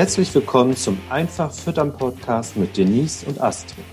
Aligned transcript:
Herzlich 0.00 0.34
willkommen 0.34 0.74
zum 0.76 0.98
Einfach 1.10 1.52
Füttern 1.52 1.92
Podcast 1.92 2.56
mit 2.56 2.74
Denise 2.74 3.22
und 3.26 3.38
Astrid. 3.38 3.84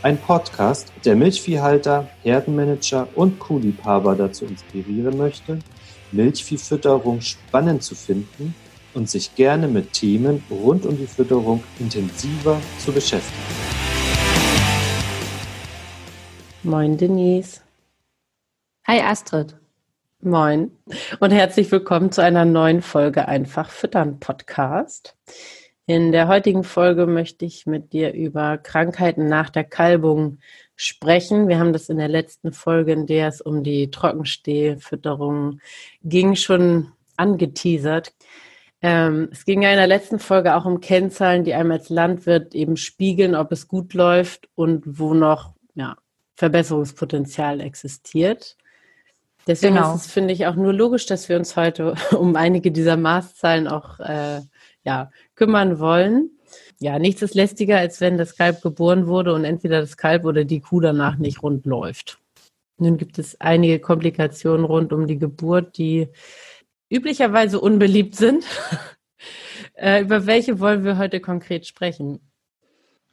Ein 0.00 0.16
Podcast, 0.16 0.90
der 1.04 1.14
Milchviehhalter, 1.14 2.08
Herdenmanager 2.22 3.06
und 3.16 3.38
Kuhliebhaber 3.38 4.16
dazu 4.16 4.46
inspirieren 4.46 5.18
möchte, 5.18 5.58
Milchviehfütterung 6.10 7.20
spannend 7.20 7.82
zu 7.82 7.94
finden 7.94 8.54
und 8.94 9.10
sich 9.10 9.34
gerne 9.34 9.68
mit 9.68 9.92
Themen 9.92 10.42
rund 10.50 10.86
um 10.86 10.96
die 10.96 11.06
Fütterung 11.06 11.62
intensiver 11.78 12.58
zu 12.78 12.90
beschäftigen. 12.90 13.36
Moin 16.62 16.96
Denise. 16.96 17.60
Hi 18.86 19.02
Astrid. 19.02 19.61
Moin 20.24 20.70
und 21.18 21.32
herzlich 21.32 21.72
willkommen 21.72 22.12
zu 22.12 22.22
einer 22.22 22.44
neuen 22.44 22.80
Folge 22.80 23.26
Einfach 23.26 23.70
Füttern 23.70 24.20
Podcast. 24.20 25.16
In 25.86 26.12
der 26.12 26.28
heutigen 26.28 26.62
Folge 26.62 27.08
möchte 27.08 27.44
ich 27.44 27.66
mit 27.66 27.92
dir 27.92 28.14
über 28.14 28.56
Krankheiten 28.56 29.26
nach 29.26 29.50
der 29.50 29.64
Kalbung 29.64 30.38
sprechen. 30.76 31.48
Wir 31.48 31.58
haben 31.58 31.72
das 31.72 31.88
in 31.88 31.96
der 31.96 32.06
letzten 32.06 32.52
Folge, 32.52 32.92
in 32.92 33.08
der 33.08 33.26
es 33.26 33.40
um 33.40 33.64
die 33.64 33.90
Trockenstehfütterung 33.90 35.58
ging, 36.04 36.36
schon 36.36 36.92
angeteasert. 37.16 38.14
Ähm, 38.80 39.28
es 39.32 39.44
ging 39.44 39.62
ja 39.62 39.70
in 39.70 39.78
der 39.78 39.88
letzten 39.88 40.20
Folge 40.20 40.54
auch 40.54 40.66
um 40.66 40.80
Kennzahlen, 40.80 41.42
die 41.42 41.54
einem 41.54 41.72
als 41.72 41.88
Landwirt 41.88 42.54
eben 42.54 42.76
spiegeln, 42.76 43.34
ob 43.34 43.50
es 43.50 43.66
gut 43.66 43.92
läuft 43.92 44.48
und 44.54 44.84
wo 44.86 45.14
noch 45.14 45.54
ja, 45.74 45.96
Verbesserungspotenzial 46.36 47.60
existiert. 47.60 48.56
Deswegen 49.46 49.74
genau. 49.74 49.94
ist 49.94 50.06
es, 50.06 50.12
finde 50.12 50.32
ich, 50.32 50.46
auch 50.46 50.54
nur 50.54 50.72
logisch, 50.72 51.06
dass 51.06 51.28
wir 51.28 51.36
uns 51.36 51.56
heute 51.56 51.94
um 52.16 52.36
einige 52.36 52.70
dieser 52.70 52.96
Maßzahlen 52.96 53.68
auch 53.68 53.98
äh, 54.00 54.40
ja, 54.84 55.10
kümmern 55.34 55.78
wollen. 55.78 56.30
Ja, 56.78 56.98
nichts 56.98 57.22
ist 57.22 57.34
lästiger, 57.34 57.78
als 57.78 58.00
wenn 58.00 58.18
das 58.18 58.36
Kalb 58.36 58.60
geboren 58.62 59.06
wurde 59.06 59.34
und 59.34 59.44
entweder 59.44 59.80
das 59.80 59.96
Kalb 59.96 60.24
oder 60.24 60.44
die 60.44 60.60
Kuh 60.60 60.80
danach 60.80 61.16
nicht 61.16 61.42
rund 61.42 61.64
läuft. 61.64 62.18
Nun 62.78 62.96
gibt 62.96 63.18
es 63.18 63.40
einige 63.40 63.78
Komplikationen 63.78 64.64
rund 64.64 64.92
um 64.92 65.06
die 65.06 65.18
Geburt, 65.18 65.78
die 65.78 66.08
üblicherweise 66.90 67.60
unbeliebt 67.60 68.16
sind. 68.16 68.44
äh, 69.74 70.02
über 70.02 70.26
welche 70.26 70.58
wollen 70.60 70.84
wir 70.84 70.98
heute 70.98 71.20
konkret 71.20 71.66
sprechen? 71.66 72.20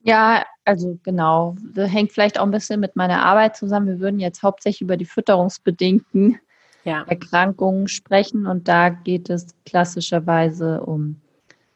Ja, 0.01 0.45
also 0.65 0.97
genau. 1.03 1.55
Das 1.73 1.91
hängt 1.91 2.11
vielleicht 2.11 2.39
auch 2.39 2.45
ein 2.45 2.51
bisschen 2.51 2.79
mit 2.79 2.95
meiner 2.95 3.23
Arbeit 3.23 3.57
zusammen. 3.57 3.87
Wir 3.87 3.99
würden 3.99 4.19
jetzt 4.19 4.43
hauptsächlich 4.43 4.81
über 4.81 4.97
die 4.97 5.05
fütterungsbedingten 5.05 6.39
ja. 6.85 7.03
Erkrankungen 7.03 7.87
sprechen 7.87 8.47
und 8.47 8.67
da 8.67 8.89
geht 8.89 9.29
es 9.29 9.47
klassischerweise 9.65 10.81
um 10.81 11.19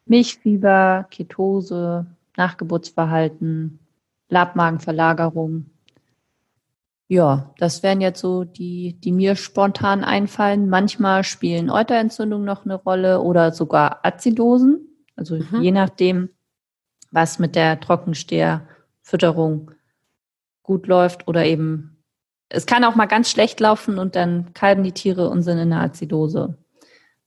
Milchfieber, 0.06 1.08
Ketose, 1.12 2.06
Nachgeburtsverhalten, 2.38 3.80
Labmagenverlagerung. 4.30 5.66
Ja, 7.08 7.54
das 7.58 7.84
wären 7.84 8.02
jetzt 8.02 8.22
so 8.22 8.44
die, 8.44 8.94
die 9.00 9.12
mir 9.12 9.36
spontan 9.36 10.04
einfallen. 10.04 10.70
Manchmal 10.70 11.24
spielen 11.24 11.70
Euterentzündungen 11.70 12.46
noch 12.46 12.66
eine 12.66 12.76
Rolle 12.76 13.22
oder 13.22 13.52
sogar 13.52 14.00
Azidosen. 14.04 14.88
Also 15.16 15.36
mhm. 15.36 15.62
je 15.62 15.72
nachdem, 15.72 16.30
was 17.14 17.40
mit 17.40 17.56
der 17.56 17.80
Trockensteherfütterung 17.80 19.72
gut 20.64 20.88
läuft 20.88 21.28
oder 21.28 21.46
eben 21.46 21.94
es 22.54 22.68
kann 22.68 22.84
auch 22.84 22.96
mal 22.96 23.08
ganz 23.08 23.32
schlecht 23.32 23.60
laufen 23.60 23.98
und 23.98 24.16
dann 24.16 24.54
kalben 24.54 24.84
die 24.84 24.92
Tiere 24.92 25.30
und 25.30 25.42
sind 25.42 25.58
in 25.58 25.72
der 25.72 25.80
Azidose. 25.80 26.56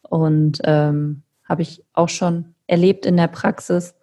Und 0.03 0.61
ähm, 0.63 1.23
habe 1.45 1.63
ich 1.63 1.83
auch 1.95 2.09
schon 2.09 2.55
erlebt 2.69 3.07
in 3.07 3.17
der 3.17 3.27
Praxis. 3.27 3.97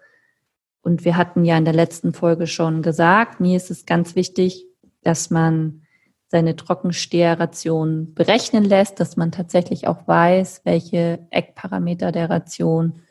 Und 0.81 1.05
wir 1.05 1.15
hatten 1.15 1.45
ja 1.45 1.57
in 1.57 1.63
der 1.63 1.73
letzten 1.73 2.13
Folge 2.13 2.45
schon 2.45 2.81
gesagt, 2.81 3.39
mir 3.39 3.55
ist 3.55 3.71
es 3.71 3.85
ganz 3.85 4.15
wichtig, 4.15 4.65
dass 5.01 5.29
man 5.29 5.83
seine 6.27 6.57
Trockensteherration 6.57 8.13
berechnen 8.13 8.65
lässt, 8.65 8.99
dass 8.99 9.15
man 9.15 9.31
tatsächlich 9.31 9.87
auch 9.87 10.05
weiß, 10.07 10.61
welche 10.65 11.25
Eckparameter 11.29 12.11
der 12.11 12.29
Ration 12.29 13.02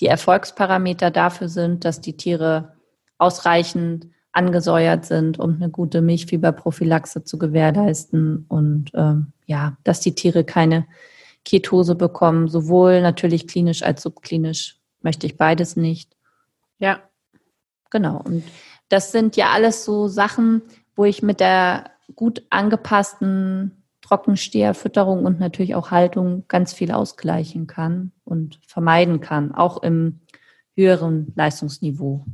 die 0.00 0.06
Erfolgsparameter 0.06 1.10
dafür 1.10 1.48
sind, 1.48 1.84
dass 1.84 2.00
die 2.00 2.16
Tiere 2.16 2.76
ausreichend 3.18 4.08
angesäuert 4.32 5.04
sind, 5.04 5.38
um 5.38 5.56
eine 5.56 5.70
gute 5.70 6.00
Milchfieberprophylaxe 6.00 7.24
zu 7.24 7.38
gewährleisten 7.38 8.46
und 8.48 8.90
ähm, 8.94 9.32
ja, 9.46 9.76
dass 9.84 10.00
die 10.00 10.14
Tiere 10.14 10.44
keine 10.44 10.86
Ketose 11.44 11.94
bekommen, 11.94 12.48
sowohl 12.48 13.02
natürlich 13.02 13.48
klinisch 13.48 13.82
als 13.82 14.02
subklinisch 14.02 14.78
möchte 15.02 15.26
ich 15.26 15.36
beides 15.36 15.76
nicht. 15.76 16.16
Ja. 16.78 17.00
Genau. 17.90 18.22
Und 18.22 18.44
das 18.88 19.10
sind 19.10 19.36
ja 19.36 19.50
alles 19.50 19.84
so 19.84 20.06
Sachen, 20.06 20.62
wo 20.94 21.04
ich 21.04 21.22
mit 21.22 21.40
der 21.40 21.90
gut 22.14 22.44
angepassten 22.50 23.79
Trockensteherfütterung 24.02 25.24
und 25.24 25.40
natürlich 25.40 25.74
auch 25.74 25.90
Haltung 25.90 26.44
ganz 26.48 26.72
viel 26.72 26.92
ausgleichen 26.92 27.66
kann 27.66 28.12
und 28.24 28.60
vermeiden 28.66 29.20
kann, 29.20 29.52
auch 29.52 29.82
im 29.82 30.20
höheren 30.76 31.32
Leistungsniveau. 31.36 32.24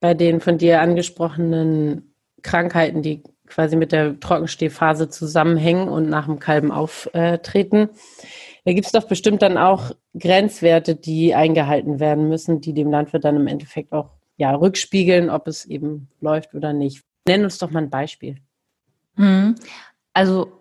Bei 0.00 0.14
den 0.14 0.40
von 0.40 0.58
dir 0.58 0.80
angesprochenen 0.80 2.14
Krankheiten, 2.42 3.02
die 3.02 3.22
quasi 3.46 3.76
mit 3.76 3.92
der 3.92 4.18
Trockenstehphase 4.20 5.08
zusammenhängen 5.08 5.88
und 5.88 6.08
nach 6.08 6.26
dem 6.26 6.38
Kalben 6.38 6.70
auftreten, 6.70 7.90
da 8.64 8.72
gibt 8.72 8.86
es 8.86 8.92
doch 8.92 9.04
bestimmt 9.04 9.42
dann 9.42 9.58
auch 9.58 9.90
Grenzwerte, 10.18 10.94
die 10.94 11.34
eingehalten 11.34 11.98
werden 11.98 12.28
müssen, 12.28 12.60
die 12.60 12.72
dem 12.72 12.90
Landwirt 12.90 13.24
dann 13.24 13.36
im 13.36 13.46
Endeffekt 13.46 13.92
auch 13.92 14.10
ja, 14.36 14.54
rückspiegeln, 14.54 15.28
ob 15.28 15.48
es 15.48 15.66
eben 15.66 16.08
läuft 16.20 16.54
oder 16.54 16.72
nicht. 16.72 17.02
Nenn 17.26 17.44
uns 17.44 17.58
doch 17.58 17.70
mal 17.70 17.82
ein 17.82 17.90
Beispiel. 17.90 18.36
Hm. 19.16 19.54
Also 20.14 20.59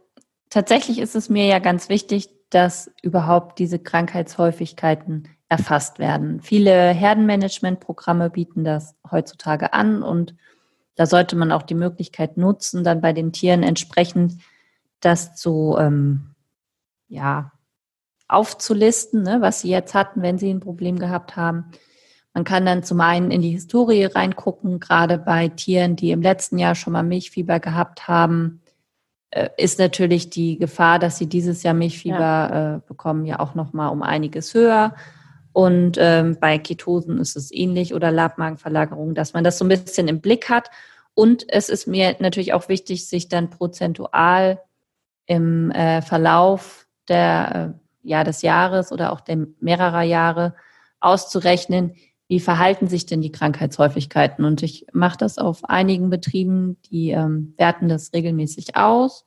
tatsächlich 0.49 0.99
ist 0.99 1.15
es 1.15 1.29
mir 1.29 1.45
ja 1.45 1.59
ganz 1.59 1.89
wichtig, 1.89 2.29
dass 2.49 2.91
überhaupt 3.01 3.59
diese 3.59 3.79
Krankheitshäufigkeiten 3.79 5.27
erfasst 5.49 5.99
werden. 5.99 6.41
Viele 6.41 6.89
Herdenmanagementprogramme 6.89 8.29
bieten 8.29 8.63
das 8.63 8.95
heutzutage 9.09 9.73
an 9.73 10.03
und 10.03 10.35
da 10.95 11.05
sollte 11.05 11.35
man 11.35 11.51
auch 11.51 11.63
die 11.63 11.75
Möglichkeit 11.75 12.37
nutzen, 12.37 12.83
dann 12.83 13.01
bei 13.01 13.13
den 13.13 13.31
Tieren 13.31 13.63
entsprechend 13.63 14.41
das 14.99 15.35
zu 15.35 15.75
ähm, 15.79 16.35
ja, 17.07 17.51
aufzulisten, 18.27 19.23
ne, 19.23 19.37
was 19.39 19.61
sie 19.61 19.69
jetzt 19.69 19.93
hatten, 19.93 20.21
wenn 20.21 20.37
sie 20.37 20.51
ein 20.53 20.59
Problem 20.59 20.99
gehabt 20.99 21.35
haben. 21.35 21.71
Man 22.33 22.43
kann 22.43 22.65
dann 22.65 22.83
zum 22.83 23.01
einen 23.01 23.31
in 23.31 23.41
die 23.41 23.51
Historie 23.51 24.05
reingucken, 24.05 24.79
gerade 24.79 25.17
bei 25.17 25.47
Tieren, 25.47 25.95
die 25.95 26.11
im 26.11 26.21
letzten 26.21 26.57
Jahr 26.57 26.75
schon 26.75 26.93
mal 26.93 27.03
Milchfieber 27.03 27.59
gehabt 27.59 28.07
haben 28.07 28.61
ist 29.57 29.77
natürlich 29.77 30.29
die 30.29 30.57
Gefahr, 30.57 30.97
dass 30.97 31.17
sie 31.17 31.27
dieses 31.27 31.61
Jahr 31.63 31.73
Milchfieber 31.73 32.19
ja. 32.19 32.75
äh, 32.75 32.79
bekommen, 32.87 33.25
ja 33.25 33.39
auch 33.39 33.53
noch 33.53 33.73
mal 33.73 33.89
um 33.89 34.01
einiges 34.01 34.53
höher. 34.53 34.95
Und 35.53 35.97
ähm, 35.99 36.37
bei 36.39 36.57
Ketosen 36.57 37.19
ist 37.19 37.35
es 37.35 37.51
ähnlich 37.51 37.93
oder 37.93 38.11
Labmagenverlagerung, 38.11 39.13
dass 39.13 39.33
man 39.33 39.43
das 39.43 39.57
so 39.57 39.65
ein 39.65 39.69
bisschen 39.69 40.07
im 40.07 40.21
Blick 40.21 40.49
hat. 40.49 40.69
Und 41.13 41.45
es 41.49 41.69
ist 41.69 41.85
mir 41.85 42.15
natürlich 42.19 42.53
auch 42.53 42.69
wichtig, 42.69 43.07
sich 43.07 43.27
dann 43.27 43.49
prozentual 43.49 44.61
im 45.25 45.69
äh, 45.71 46.01
Verlauf 46.01 46.87
der, 47.07 47.75
äh, 47.75 48.07
ja, 48.07 48.23
des 48.23 48.41
Jahres 48.41 48.91
oder 48.91 49.11
auch 49.11 49.21
der 49.21 49.47
mehrerer 49.59 50.03
Jahre 50.03 50.55
auszurechnen, 50.99 51.95
wie 52.29 52.39
verhalten 52.39 52.87
sich 52.87 53.07
denn 53.07 53.21
die 53.21 53.31
Krankheitshäufigkeiten? 53.31 54.45
Und 54.45 54.61
ich 54.61 54.85
mache 54.93 55.17
das 55.17 55.39
auf 55.39 55.65
einigen 55.65 56.11
Betrieben, 56.11 56.77
die 56.83 57.09
ähm, 57.09 57.55
werten 57.57 57.89
das 57.89 58.13
regelmäßig 58.13 58.75
aus. 58.75 59.25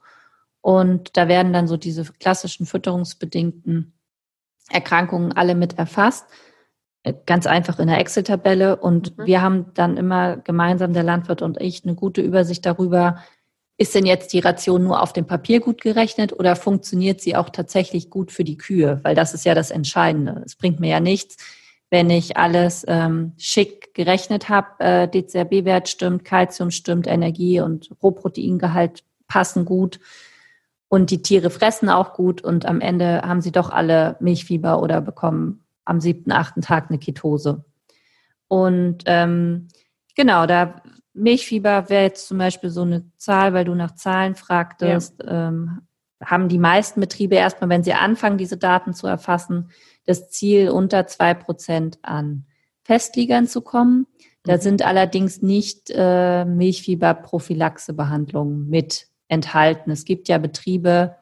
Und 0.61 1.17
da 1.17 1.27
werden 1.27 1.53
dann 1.53 1.67
so 1.67 1.77
diese 1.77 2.05
klassischen 2.05 2.65
fütterungsbedingten 2.65 3.93
Erkrankungen 4.71 5.33
alle 5.33 5.57
mit 5.57 5.79
erfasst. 5.79 6.27
Äh, 7.03 7.15
ganz 7.27 7.49
einfach 7.49 7.81
in 7.81 7.89
der 7.89 7.99
Excel-Tabelle. 7.99 8.77
Und 8.77 9.19
mhm. 9.19 9.27
wir 9.27 9.43
haben 9.43 9.75
dann 9.75 9.97
immer 9.97 10.37
gemeinsam, 10.37 10.93
der 10.93 11.03
Landwirt 11.03 11.43
und 11.43 11.61
ich, 11.61 11.83
eine 11.83 11.97
gute 11.97 12.23
Übersicht 12.23 12.65
darüber, 12.65 13.19
ist 13.79 13.97
denn 13.97 14.07
jetzt 14.07 14.33
die 14.33 14.39
Ration 14.39 14.85
nur 14.85 15.03
auf 15.03 15.13
dem 15.13 15.27
Papier 15.27 15.59
gut 15.59 15.81
gerechnet 15.81 16.33
oder 16.33 16.55
funktioniert 16.55 17.21
sie 17.21 17.35
auch 17.35 17.51
tatsächlich 17.51 18.11
gut 18.11 18.31
für 18.31 18.45
die 18.45 18.59
Kühe? 18.59 19.01
Weil 19.03 19.17
das 19.17 19.35
ist 19.35 19.45
ja 19.45 19.57
das 19.57 19.73
Entscheidende. 19.73 20.41
Es 20.47 20.55
bringt 20.55 20.79
mir 20.79 20.91
ja 20.91 21.01
nichts, 21.01 21.37
wenn 21.93 22.09
ich 22.09 22.39
alles 22.39 22.87
ähm, 22.89 23.35
schick 23.37 23.93
gerechnet 23.93 24.49
habe, 24.49 24.69
äh, 24.79 25.09
DCRB-Wert 25.09 25.91
stimmt, 25.91 26.25
Kalzium 26.25 26.71
stimmt, 26.71 27.07
Energie 27.07 27.61
und 27.61 27.91
Rohproteingehalt 28.03 29.05
passen 29.29 29.67
gut 29.67 30.01
und 30.89 31.11
die 31.11 31.21
Tiere 31.21 31.51
fressen 31.51 31.91
auch 31.91 32.15
gut 32.15 32.41
und 32.41 32.65
am 32.65 32.81
Ende 32.81 33.21
haben 33.21 33.43
sie 33.43 33.53
doch 33.53 33.69
alle 33.69 34.17
Milchfieber 34.21 34.81
oder 34.81 35.03
bekommen 35.03 35.67
am 35.85 36.01
siebten, 36.01 36.33
achten 36.33 36.63
Tag 36.63 36.87
eine 36.89 36.99
Ketose. 36.99 37.63
Und 38.49 39.03
ähm, 39.05 39.69
genau, 40.17 40.47
da 40.47 40.81
Milchfieber 41.13 41.91
wäre 41.91 42.05
jetzt 42.05 42.27
zum 42.27 42.39
Beispiel 42.39 42.71
so 42.71 42.83
eine 42.83 43.05
Zahl, 43.19 43.53
weil 43.53 43.67
du 43.67 43.75
nach 43.75 43.97
Zahlen 43.97 44.35
fragtest, 44.35 45.23
ja. 45.23 45.49
ähm, 45.49 45.83
haben 46.25 46.49
die 46.49 46.59
meisten 46.59 47.01
Betriebe 47.01 47.35
erstmal, 47.35 47.69
wenn 47.69 47.85
sie 47.85 47.93
anfangen, 47.93 48.39
diese 48.39 48.57
Daten 48.57 48.95
zu 48.95 49.07
erfassen, 49.07 49.69
das 50.05 50.31
Ziel, 50.31 50.71
unter 50.71 51.07
zwei 51.07 51.35
Prozent 51.35 51.99
an 52.03 52.47
Festliegern 52.83 53.47
zu 53.47 53.61
kommen. 53.61 54.09
Da 54.45 54.57
mhm. 54.57 54.61
sind 54.61 54.85
allerdings 54.85 55.43
nicht 55.43 55.93
äh, 55.95 56.45
Milchfieberprophylaxebehandlungen 56.45 58.69
mit 58.69 59.07
enthalten. 59.29 59.91
Es 59.91 60.05
gibt 60.05 60.29
ja 60.29 60.39
Betriebe, 60.39 61.17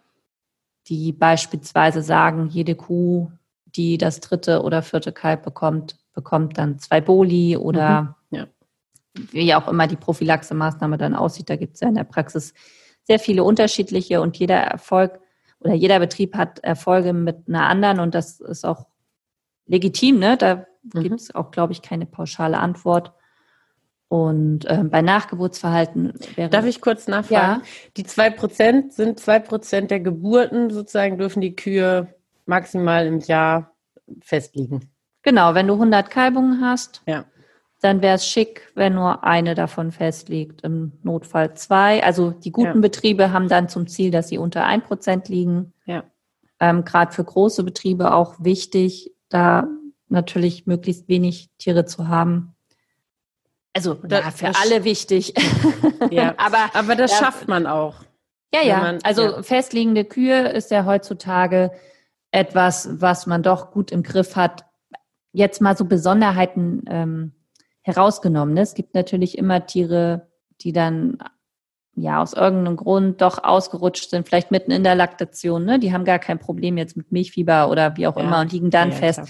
die 0.89 1.13
beispielsweise 1.13 2.03
sagen, 2.03 2.49
jede 2.49 2.75
Kuh, 2.75 3.31
die 3.67 3.99
das 3.99 4.21
dritte 4.21 4.63
oder 4.63 4.83
vierte 4.83 5.13
Kalb 5.13 5.45
bekommt, 5.45 5.97
bekommt 6.13 6.59
dann 6.59 6.79
zwei 6.79 7.01
Boli 7.01 7.57
oder 7.57 8.17
mhm. 8.31 8.39
ja. 8.39 8.47
wie 9.31 9.55
auch 9.55 9.69
immer 9.69 9.87
die 9.87 9.97
Prophylaxe-Maßnahme 9.97 10.97
dann 10.97 11.15
aussieht. 11.15 11.51
Da 11.51 11.57
gibt 11.57 11.75
es 11.75 11.81
ja 11.81 11.89
in 11.89 11.95
der 11.95 12.05
Praxis 12.05 12.55
sehr 13.05 13.19
viele 13.19 13.45
unterschiedliche 13.45 14.21
und 14.21 14.39
jeder 14.39 14.57
Erfolg 14.57 15.21
oder 15.61 15.75
jeder 15.75 15.99
Betrieb 15.99 16.37
hat 16.37 16.59
Erfolge 16.61 17.13
mit 17.13 17.49
einer 17.49 17.69
anderen 17.69 18.01
und 18.01 18.15
das 18.15 18.41
ist 18.41 18.65
auch 18.65 18.87
legitim. 19.67 20.19
Ne? 20.19 20.37
Da 20.37 20.67
mhm. 20.83 21.03
gibt 21.03 21.21
es 21.21 21.35
auch, 21.35 21.51
glaube 21.51 21.73
ich, 21.73 21.83
keine 21.83 22.07
pauschale 22.07 22.59
Antwort. 22.59 23.13
Und 24.09 24.65
äh, 24.65 24.83
bei 24.83 25.03
Nachgeburtsverhalten 25.03 26.15
wäre. 26.35 26.51
Darf 26.51 26.65
ich 26.65 26.81
kurz 26.81 27.07
nachfragen? 27.07 27.63
Ja. 27.63 27.69
Die 27.97 28.03
zwei 28.03 28.29
Prozent 28.31 28.93
sind 28.93 29.21
zwei 29.21 29.39
Prozent 29.39 29.93
der 29.93 30.01
Geburten 30.01 30.71
sozusagen 30.71 31.17
dürfen 31.17 31.41
die 31.41 31.55
Kühe 31.55 32.13
maximal 32.45 33.07
im 33.07 33.21
Jahr 33.21 33.73
festliegen. 34.21 34.91
Genau, 35.23 35.55
wenn 35.55 35.69
du 35.69 35.75
100 35.75 36.11
Kalbungen 36.11 36.61
hast, 36.61 37.03
ja. 37.07 37.25
Dann 37.81 38.03
wäre 38.03 38.17
es 38.17 38.27
schick, 38.27 38.71
wenn 38.75 38.95
nur 38.95 39.25
eine 39.25 39.55
davon 39.55 39.91
festliegt. 39.91 40.61
Im 40.63 40.93
Notfall 41.03 41.55
zwei. 41.55 42.05
Also 42.05 42.31
die 42.31 42.53
guten 42.53 42.77
ja. 42.77 42.81
Betriebe 42.81 43.33
haben 43.33 43.49
dann 43.49 43.69
zum 43.69 43.87
Ziel, 43.87 44.11
dass 44.11 44.29
sie 44.29 44.39
unter 44.39 44.65
ein 44.67 44.83
Prozent 44.83 45.29
liegen. 45.29 45.73
Ja. 45.87 46.05
Ähm, 46.61 46.85
Gerade 46.85 47.13
für 47.13 47.25
große 47.25 47.65
Betriebe 47.65 48.13
auch 48.13 48.35
wichtig, 48.39 49.13
da 49.31 49.67
natürlich 50.09 50.67
möglichst 50.67 51.09
wenig 51.09 51.49
Tiere 51.57 51.87
zu 51.87 52.09
haben. 52.09 52.55
Also 53.73 53.95
das, 53.95 54.25
ja, 54.25 54.31
für 54.31 54.61
alle 54.61 54.85
wichtig. 54.85 55.35
Ja, 56.11 56.35
aber, 56.39 56.71
aber 56.75 56.97
das 56.97 57.13
ja, 57.13 57.19
schafft 57.19 57.47
man 57.47 57.67
auch. 57.67 57.97
Ja, 58.55 58.63
ja. 58.63 58.79
Man, 58.79 58.99
also 59.03 59.23
ja. 59.23 59.43
festliegende 59.43 60.05
Kühe 60.05 60.49
ist 60.49 60.71
ja 60.71 60.87
heutzutage 60.87 61.73
etwas, 62.31 62.89
was 63.01 63.27
man 63.27 63.43
doch 63.43 63.71
gut 63.71 63.93
im 63.93 64.03
Griff 64.03 64.35
hat. 64.35 64.65
Jetzt 65.33 65.61
mal 65.61 65.77
so 65.77 65.85
Besonderheiten 65.85 66.85
ähm, 66.89 67.33
herausgenommen. 67.97 68.55
Ne? 68.55 68.63
Es 68.63 68.75
gibt 68.75 68.95
natürlich 68.95 69.39
immer 69.39 69.67
Tiere, 69.67 70.29
die 70.61 70.73
dann 70.73 71.19
ja 71.95 72.23
aus 72.23 72.33
irgendeinem 72.33 72.77
Grund 72.77 73.21
doch 73.21 73.43
ausgerutscht 73.43 74.11
sind, 74.11 74.27
vielleicht 74.27 74.51
mitten 74.51 74.71
in 74.71 74.85
der 74.85 74.95
Laktation. 74.95 75.65
Ne? 75.65 75.79
Die 75.79 75.93
haben 75.93 76.05
gar 76.05 76.19
kein 76.19 76.39
Problem 76.39 76.77
jetzt 76.77 76.97
mit 76.97 77.13
Milchfieber 77.13 77.69
oder 77.69 77.97
wie 77.97 78.07
auch 78.07 78.17
ja. 78.17 78.23
immer 78.23 78.41
und 78.41 78.53
liegen 78.53 78.71
dann 78.71 78.93
fest. 78.93 79.21
Klar. 79.21 79.29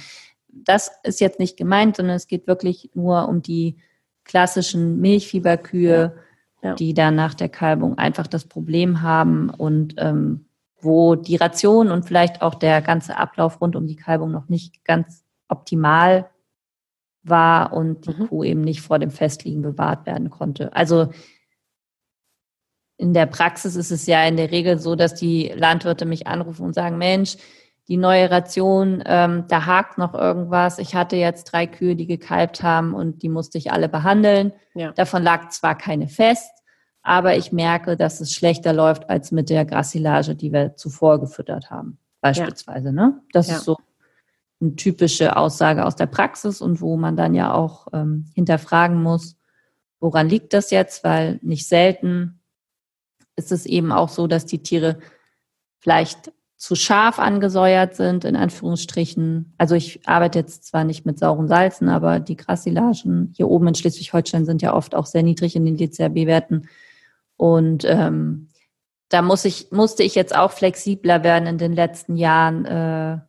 Das 0.53 0.91
ist 1.05 1.21
jetzt 1.21 1.39
nicht 1.39 1.57
gemeint, 1.57 1.97
sondern 1.97 2.17
es 2.17 2.27
geht 2.27 2.47
wirklich 2.47 2.91
nur 2.95 3.29
um 3.29 3.43
die 3.43 3.77
klassischen 4.25 5.01
Milchfieberkühe, 5.01 6.15
ja. 6.63 6.69
Ja. 6.69 6.75
die 6.75 6.93
dann 6.93 7.15
nach 7.15 7.35
der 7.35 7.49
Kalbung 7.49 7.97
einfach 7.97 8.27
das 8.27 8.45
Problem 8.45 9.01
haben 9.01 9.49
und 9.49 9.95
ähm, 9.97 10.45
wo 10.83 11.15
die 11.15 11.37
Ration 11.37 11.91
und 11.91 12.05
vielleicht 12.05 12.43
auch 12.43 12.55
der 12.55 12.83
ganze 12.83 13.17
Ablauf 13.17 13.61
rund 13.61 13.77
um 13.77 13.87
die 13.87 13.97
Kalbung 13.97 14.31
noch 14.31 14.49
nicht 14.49 14.85
ganz 14.85 15.25
optimal 15.49 16.29
war 17.23 17.73
und 17.73 18.07
die 18.07 18.15
mhm. 18.15 18.29
Kuh 18.29 18.45
eben 18.45 18.63
nicht 18.63 18.81
vor 18.81 18.99
dem 18.99 19.11
Festliegen 19.11 19.63
bewahrt 19.63 20.07
werden 20.07 20.31
konnte. 20.31 20.75
Also 20.75 21.11
in 22.97 23.15
der 23.15 23.27
Praxis 23.27 23.77
ist 23.77 23.91
es 23.91 24.07
ja 24.07 24.25
in 24.25 24.37
der 24.37 24.51
Regel 24.51 24.79
so, 24.79 24.95
dass 24.95 25.15
die 25.15 25.53
Landwirte 25.55 26.05
mich 26.05 26.27
anrufen 26.27 26.67
und 26.67 26.75
sagen, 26.75 26.99
Mensch, 26.99 27.37
die 27.89 27.97
neue 27.97 28.31
Ration, 28.31 29.03
ähm, 29.07 29.45
da 29.49 29.67
hakt 29.67 29.99
noch 29.99 30.15
irgendwas. 30.15 30.79
Ich 30.79 30.95
hatte 30.95 31.17
jetzt 31.17 31.45
drei 31.45 31.67
Kühe, 31.67 31.97
die 31.97 32.07
gekalbt 32.07 32.63
haben 32.63 32.95
und 32.95 33.23
die 33.23 33.29
musste 33.29 33.59
ich 33.59 33.73
alle 33.73 33.89
behandeln. 33.89 34.53
Ja. 34.75 34.93
Davon 34.93 35.23
lag 35.23 35.49
zwar 35.49 35.77
keine 35.77 36.09
fest, 36.09 36.53
aber 37.03 37.37
ich 37.37 37.53
merke, 37.53 37.97
dass 37.97 38.21
es 38.21 38.33
schlechter 38.33 38.73
läuft 38.73 39.09
als 39.11 39.33
mit 39.33 39.51
der 39.51 39.65
Grassilage, 39.65 40.37
die 40.37 40.53
wir 40.53 40.77
zuvor 40.77 41.21
gefüttert 41.21 41.71
haben, 41.71 41.99
beispielsweise. 42.21 42.89
Ja. 42.89 42.93
Ne? 42.93 43.21
Das 43.33 43.49
ja. 43.49 43.57
ist 43.57 43.65
so 43.65 43.77
eine 44.61 44.77
typische 44.77 45.37
Aussage 45.37 45.85
aus 45.85 45.97
der 45.97 46.07
Praxis 46.07 46.61
und 46.61 46.81
wo 46.81 46.97
man 46.97 47.17
dann 47.17 47.35
ja 47.35 47.53
auch 47.53 47.89
ähm, 47.93 48.27
hinterfragen 48.35 49.03
muss, 49.03 49.37
woran 50.01 50.29
liegt 50.29 50.53
das 50.53 50.71
jetzt? 50.71 51.05
Weil 51.05 51.39
nicht 51.43 51.67
selten 51.67 52.41
ist 53.37 53.53
es 53.53 53.67
eben 53.67 53.93
auch 53.93 54.09
so, 54.09 54.27
dass 54.27 54.47
die 54.47 54.63
Tiere 54.63 54.99
vielleicht 55.79 56.33
zu 56.57 56.75
scharf 56.75 57.19
angesäuert 57.19 57.97
sind, 57.97 58.27
in 58.27 58.37
Anführungsstrichen. 58.37 59.55
Also 59.57 59.75
ich 59.75 60.07
arbeite 60.07 60.41
jetzt 60.41 60.65
zwar 60.65 60.85
nicht 60.85 61.07
mit 61.07 61.19
sauren 61.19 61.49
Salzen, 61.49 61.89
aber 61.89 62.21
die 62.21 62.37
Grassilagen 62.37 63.33
hier 63.35 63.49
oben 63.49 63.69
in 63.69 63.75
Schleswig-Holstein 63.75 64.45
sind 64.45 64.61
ja 64.61 64.75
oft 64.75 64.95
auch 64.95 65.07
sehr 65.07 65.23
niedrig 65.23 65.57
in 65.57 65.65
den 65.65 65.79
DCRB-Werten. 65.79 66.69
Und 67.39 67.87
ähm, 67.87 68.49
da 69.09 69.23
muss 69.23 69.47
ich, 69.47 69.73
musste 69.73 70.03
ich 70.03 70.15
jetzt 70.15 70.37
auch 70.37 70.53
flexibler 70.53 71.25
werden 71.25 71.47
in 71.47 71.57
den 71.57 71.73
letzten 71.73 72.17
Jahren. 72.17 72.67
Äh, 72.67 73.21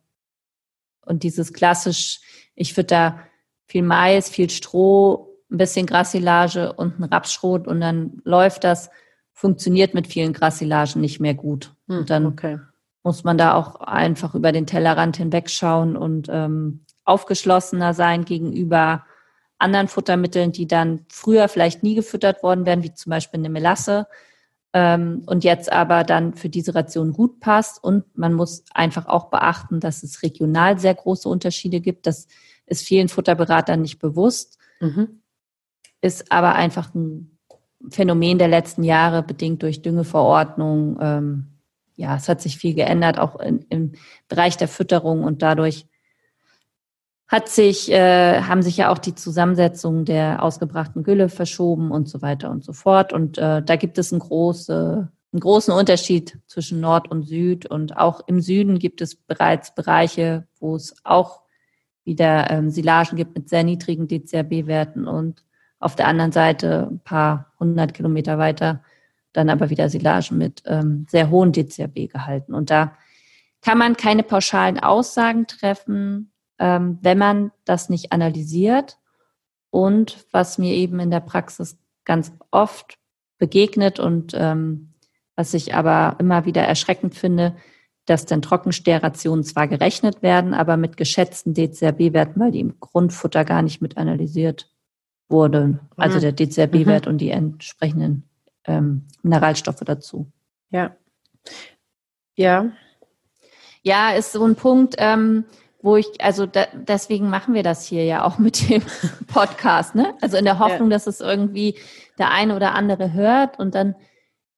und 1.04 1.22
dieses 1.22 1.52
klassisch, 1.52 2.20
ich 2.54 2.74
fütter 2.74 3.20
viel 3.66 3.82
Mais, 3.82 4.28
viel 4.28 4.50
Stroh, 4.50 5.28
ein 5.50 5.58
bisschen 5.58 5.86
Grassilage 5.86 6.72
und 6.72 6.98
ein 6.98 7.04
Rapsschrot 7.04 7.66
und 7.66 7.80
dann 7.80 8.20
läuft 8.24 8.64
das, 8.64 8.90
funktioniert 9.32 9.94
mit 9.94 10.06
vielen 10.06 10.32
Grassilagen 10.32 11.00
nicht 11.00 11.20
mehr 11.20 11.34
gut. 11.34 11.74
Hm, 11.88 11.98
und 11.98 12.10
dann 12.10 12.26
okay 12.26 12.58
muss 13.02 13.24
man 13.24 13.38
da 13.38 13.54
auch 13.54 13.76
einfach 13.76 14.34
über 14.34 14.52
den 14.52 14.66
Tellerrand 14.66 15.16
hinwegschauen 15.16 15.96
und 15.96 16.28
ähm, 16.30 16.84
aufgeschlossener 17.04 17.94
sein 17.94 18.24
gegenüber 18.24 19.04
anderen 19.58 19.88
Futtermitteln, 19.88 20.52
die 20.52 20.66
dann 20.66 21.06
früher 21.08 21.48
vielleicht 21.48 21.82
nie 21.82 21.94
gefüttert 21.94 22.42
worden 22.42 22.66
wären, 22.66 22.82
wie 22.82 22.94
zum 22.94 23.10
Beispiel 23.10 23.40
eine 23.40 23.48
Melasse 23.48 24.06
ähm, 24.72 25.22
und 25.26 25.44
jetzt 25.44 25.70
aber 25.70 26.04
dann 26.04 26.34
für 26.34 26.48
diese 26.48 26.74
Ration 26.74 27.12
gut 27.12 27.40
passt. 27.40 27.82
Und 27.82 28.04
man 28.16 28.32
muss 28.32 28.64
einfach 28.72 29.06
auch 29.06 29.30
beachten, 29.30 29.80
dass 29.80 30.02
es 30.02 30.22
regional 30.22 30.78
sehr 30.78 30.94
große 30.94 31.28
Unterschiede 31.28 31.80
gibt. 31.80 32.06
Das 32.06 32.26
ist 32.66 32.86
vielen 32.86 33.08
Futterberatern 33.08 33.82
nicht 33.82 33.98
bewusst, 33.98 34.58
mhm. 34.80 35.20
ist 36.00 36.32
aber 36.32 36.54
einfach 36.54 36.94
ein 36.94 37.38
Phänomen 37.90 38.38
der 38.38 38.48
letzten 38.48 38.84
Jahre, 38.84 39.22
bedingt 39.22 39.62
durch 39.62 39.82
Düngeverordnung, 39.82 40.98
ähm, 41.00 41.46
ja, 41.96 42.16
es 42.16 42.28
hat 42.28 42.40
sich 42.40 42.56
viel 42.56 42.74
geändert, 42.74 43.18
auch 43.18 43.38
in, 43.38 43.66
im 43.68 43.92
Bereich 44.28 44.56
der 44.56 44.68
Fütterung 44.68 45.24
und 45.24 45.42
dadurch 45.42 45.86
hat 47.32 47.48
sich, 47.48 47.90
äh, 47.90 48.42
haben 48.42 48.60
sich 48.60 48.76
ja 48.76 48.90
auch 48.90 48.98
die 48.98 49.14
Zusammensetzung 49.14 50.04
der 50.04 50.42
ausgebrachten 50.42 51.02
Gülle 51.02 51.30
verschoben 51.30 51.90
und 51.90 52.06
so 52.06 52.20
weiter 52.20 52.50
und 52.50 52.62
so 52.62 52.74
fort. 52.74 53.14
Und 53.14 53.38
äh, 53.38 53.62
da 53.62 53.76
gibt 53.76 53.96
es 53.96 54.12
einen, 54.12 54.20
große, 54.20 55.08
einen 55.32 55.40
großen 55.40 55.72
Unterschied 55.72 56.38
zwischen 56.46 56.80
Nord 56.80 57.10
und 57.10 57.22
Süd. 57.22 57.64
Und 57.64 57.96
auch 57.96 58.20
im 58.26 58.42
Süden 58.42 58.78
gibt 58.78 59.00
es 59.00 59.14
bereits 59.16 59.74
Bereiche, 59.74 60.46
wo 60.60 60.76
es 60.76 60.94
auch 61.04 61.40
wieder 62.04 62.50
ähm, 62.50 62.68
Silagen 62.68 63.16
gibt 63.16 63.34
mit 63.34 63.48
sehr 63.48 63.64
niedrigen 63.64 64.08
DCRB-Werten 64.08 65.06
und 65.08 65.42
auf 65.78 65.96
der 65.96 66.08
anderen 66.08 66.32
Seite 66.32 66.88
ein 66.90 67.00
paar 67.00 67.52
hundert 67.58 67.94
Kilometer 67.94 68.36
weiter 68.36 68.82
dann 69.32 69.48
aber 69.48 69.70
wieder 69.70 69.88
Silagen 69.88 70.36
mit 70.36 70.62
ähm, 70.66 71.06
sehr 71.08 71.30
hohen 71.30 71.52
DCRB-Gehalten. 71.52 72.52
Und 72.54 72.68
da 72.68 72.94
kann 73.62 73.78
man 73.78 73.96
keine 73.96 74.22
pauschalen 74.22 74.78
Aussagen 74.78 75.46
treffen, 75.46 76.31
ähm, 76.62 76.98
wenn 77.02 77.18
man 77.18 77.50
das 77.64 77.88
nicht 77.88 78.12
analysiert. 78.12 78.98
Und 79.70 80.26
was 80.30 80.58
mir 80.58 80.74
eben 80.74 81.00
in 81.00 81.10
der 81.10 81.20
Praxis 81.20 81.78
ganz 82.04 82.30
oft 82.50 82.98
begegnet 83.38 83.98
und 83.98 84.32
ähm, 84.36 84.92
was 85.34 85.54
ich 85.54 85.74
aber 85.74 86.16
immer 86.20 86.44
wieder 86.44 86.62
erschreckend 86.62 87.14
finde, 87.14 87.56
dass 88.04 88.26
dann 88.26 88.42
Trockenstehrrationen 88.42 89.44
zwar 89.44 89.66
gerechnet 89.66 90.22
werden, 90.22 90.54
aber 90.54 90.76
mit 90.76 90.96
geschätzten 90.96 91.54
DCRB-Werten, 91.54 92.38
weil 92.38 92.52
die 92.52 92.60
im 92.60 92.78
Grundfutter 92.78 93.44
gar 93.44 93.62
nicht 93.62 93.80
mit 93.80 93.96
analysiert 93.96 94.70
wurden. 95.28 95.80
Also 95.96 96.18
mhm. 96.18 96.20
der 96.20 96.32
DCRB-Wert 96.32 97.06
mhm. 97.06 97.12
und 97.12 97.18
die 97.18 97.30
entsprechenden 97.30 98.28
ähm, 98.66 99.08
Mineralstoffe 99.22 99.82
dazu. 99.84 100.30
Ja. 100.70 100.94
Ja. 102.36 102.70
Ja, 103.82 104.10
ist 104.10 104.32
so 104.32 104.44
ein 104.44 104.54
Punkt, 104.54 104.94
ähm, 104.98 105.44
wo 105.82 105.96
ich, 105.96 106.06
also 106.20 106.46
da, 106.46 106.66
deswegen 106.72 107.28
machen 107.28 107.54
wir 107.54 107.62
das 107.62 107.84
hier 107.84 108.04
ja 108.04 108.24
auch 108.24 108.38
mit 108.38 108.68
dem 108.70 108.82
Podcast, 109.26 109.94
ne? 109.94 110.14
Also 110.20 110.36
in 110.36 110.44
der 110.44 110.58
Hoffnung, 110.58 110.90
ja. 110.90 110.96
dass 110.96 111.06
es 111.06 111.20
irgendwie 111.20 111.76
der 112.18 112.30
eine 112.30 112.56
oder 112.56 112.74
andere 112.74 113.12
hört 113.12 113.58
und 113.58 113.74
dann 113.74 113.94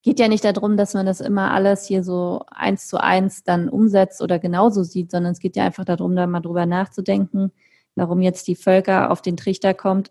geht 0.03 0.21
ja 0.21 0.29
nicht 0.29 0.45
darum, 0.45 0.77
dass 0.77 0.93
man 0.93 1.07
das 1.07 1.21
immer 1.23 1.53
alles 1.53 1.87
hier 1.87 2.05
so 2.05 2.45
eins 2.51 2.89
zu 2.89 3.03
eins 3.03 3.43
dann 3.43 3.71
umsetzt 3.71 4.21
oder 4.21 4.39
genauso 4.39 4.83
sieht, 4.83 5.11
sondern 5.11 5.33
es 5.33 5.39
geht 5.39 5.57
ja 5.57 5.65
einfach 5.65 5.87
darum, 5.87 6.15
da 6.15 6.27
mal 6.27 6.41
drüber 6.41 6.67
nachzudenken, 6.67 7.53
warum 7.97 8.21
jetzt 8.21 8.47
die 8.47 8.55
Völker 8.55 9.11
auf 9.11 9.23
den 9.23 9.39
Trichter 9.39 9.73
kommt, 9.73 10.11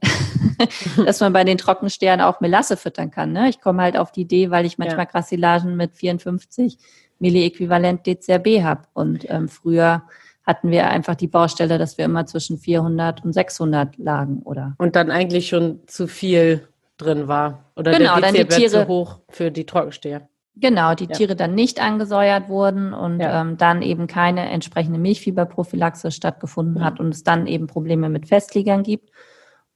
dass 1.05 1.20
man 1.20 1.32
bei 1.32 1.43
den 1.43 1.60
Trockensternen 1.60 2.25
auch 2.25 2.41
Melasse 2.41 2.75
füttern 2.75 3.12
kann. 3.12 3.34
Ne? 3.34 3.50
Ich 3.50 3.62
komme 3.62 3.84
halt 3.84 3.96
auf 3.96 4.12
die 4.12 4.22
Idee, 4.22 4.50
weil 4.50 4.65
ich 4.65 4.79
manchmal 4.79 5.05
ja. 5.05 5.12
Grassilagen 5.12 5.75
mit 5.75 5.96
54 5.96 6.79
Milliäquivalent 7.20 8.08
DCRB 8.08 8.63
habe. 8.63 8.88
Und 8.93 9.29
ähm, 9.29 9.48
früher 9.48 10.03
hatten 10.43 10.71
wir 10.71 10.89
einfach 10.89 11.15
die 11.15 11.27
Baustelle, 11.27 11.77
dass 11.77 11.97
wir 11.97 12.05
immer 12.05 12.25
zwischen 12.25 12.57
400 12.57 13.23
und 13.23 13.33
600 13.33 13.97
lagen, 13.97 14.41
oder? 14.43 14.75
Und 14.77 14.95
dann 14.95 15.09
eigentlich 15.09 15.47
schon 15.47 15.79
zu 15.88 16.07
viel 16.07 16.67
drin 16.97 17.27
war. 17.27 17.71
Oder 17.75 17.97
genau, 17.97 18.19
der 18.19 18.21
dann 18.21 18.33
die 18.33 18.45
Tiere, 18.45 18.71
zu 18.71 18.88
hoch 18.88 19.19
für 19.29 19.51
die 19.51 19.65
Trockensteher. 19.65 20.27
Genau, 20.55 20.93
die 20.93 21.05
ja. 21.05 21.12
Tiere 21.12 21.35
dann 21.35 21.55
nicht 21.55 21.81
angesäuert 21.81 22.47
wurden 22.47 22.93
und 22.93 23.19
ja. 23.19 23.41
ähm, 23.41 23.57
dann 23.57 23.81
eben 23.81 24.05
keine 24.05 24.50
entsprechende 24.50 25.00
Milchfieberprophylaxe 25.00 26.12
stattgefunden 26.12 26.77
ja. 26.77 26.85
hat 26.85 27.00
und 27.00 27.09
es 27.09 27.23
dann 27.23 27.47
eben 27.47 27.67
Probleme 27.67 28.09
mit 28.09 28.27
Festliegern 28.27 28.83
gibt. 28.83 29.09